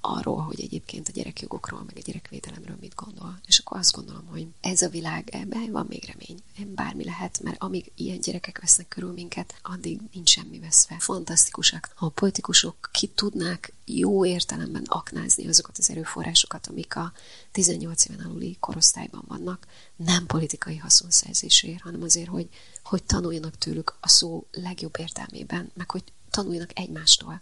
[0.00, 3.40] arról, hogy egyébként a gyerekjogokról, meg a gyerekvédelemről mit gondol.
[3.46, 6.42] És akkor azt gondolom, hogy ez a világ, ebben van még remény.
[6.74, 10.96] Bármi lehet, mert amíg ilyen gyerekek vesznek körül minket, addig nincs semmi veszve.
[10.98, 11.90] Fantasztikusak.
[11.94, 17.12] Ha a politikusok ki tudnák jó értelemben aknázni azokat az erőforrásokat, amik a
[17.52, 22.48] 18 éven aluli korosztályban vannak, nem politikai haszonszerzésért, hanem azért, hogy,
[22.82, 27.40] hogy tanuljanak tőlük a szó legjobb értelmében, meg hogy tanuljanak egymástól.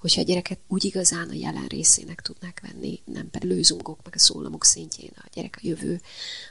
[0.00, 4.18] Hogyha a gyereket úgy igazán a jelen részének tudnák venni, nem pedig lőzungok, meg a
[4.18, 6.00] szólamok szintjén a gyerek a jövő,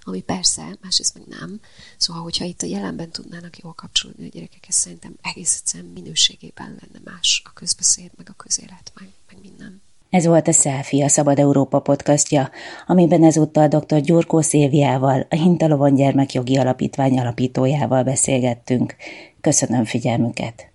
[0.01, 1.59] ami persze, másrészt meg nem.
[1.97, 6.67] Szóval, hogyha itt a jelenben tudnának jól kapcsolódni a gyerekek, ez szerintem egész egyszerűen minőségében
[6.67, 9.81] lenne más a közbeszéd, meg a közélet, meg, meg minden.
[10.09, 12.49] Ez volt a Selfie, a Szabad Európa podcastja,
[12.87, 14.01] amiben ezúttal dr.
[14.01, 18.95] Gyurkó Széviával, a Hintalovon Gyermekjogi Alapítvány alapítójával beszélgettünk.
[19.41, 20.72] Köszönöm figyelmüket!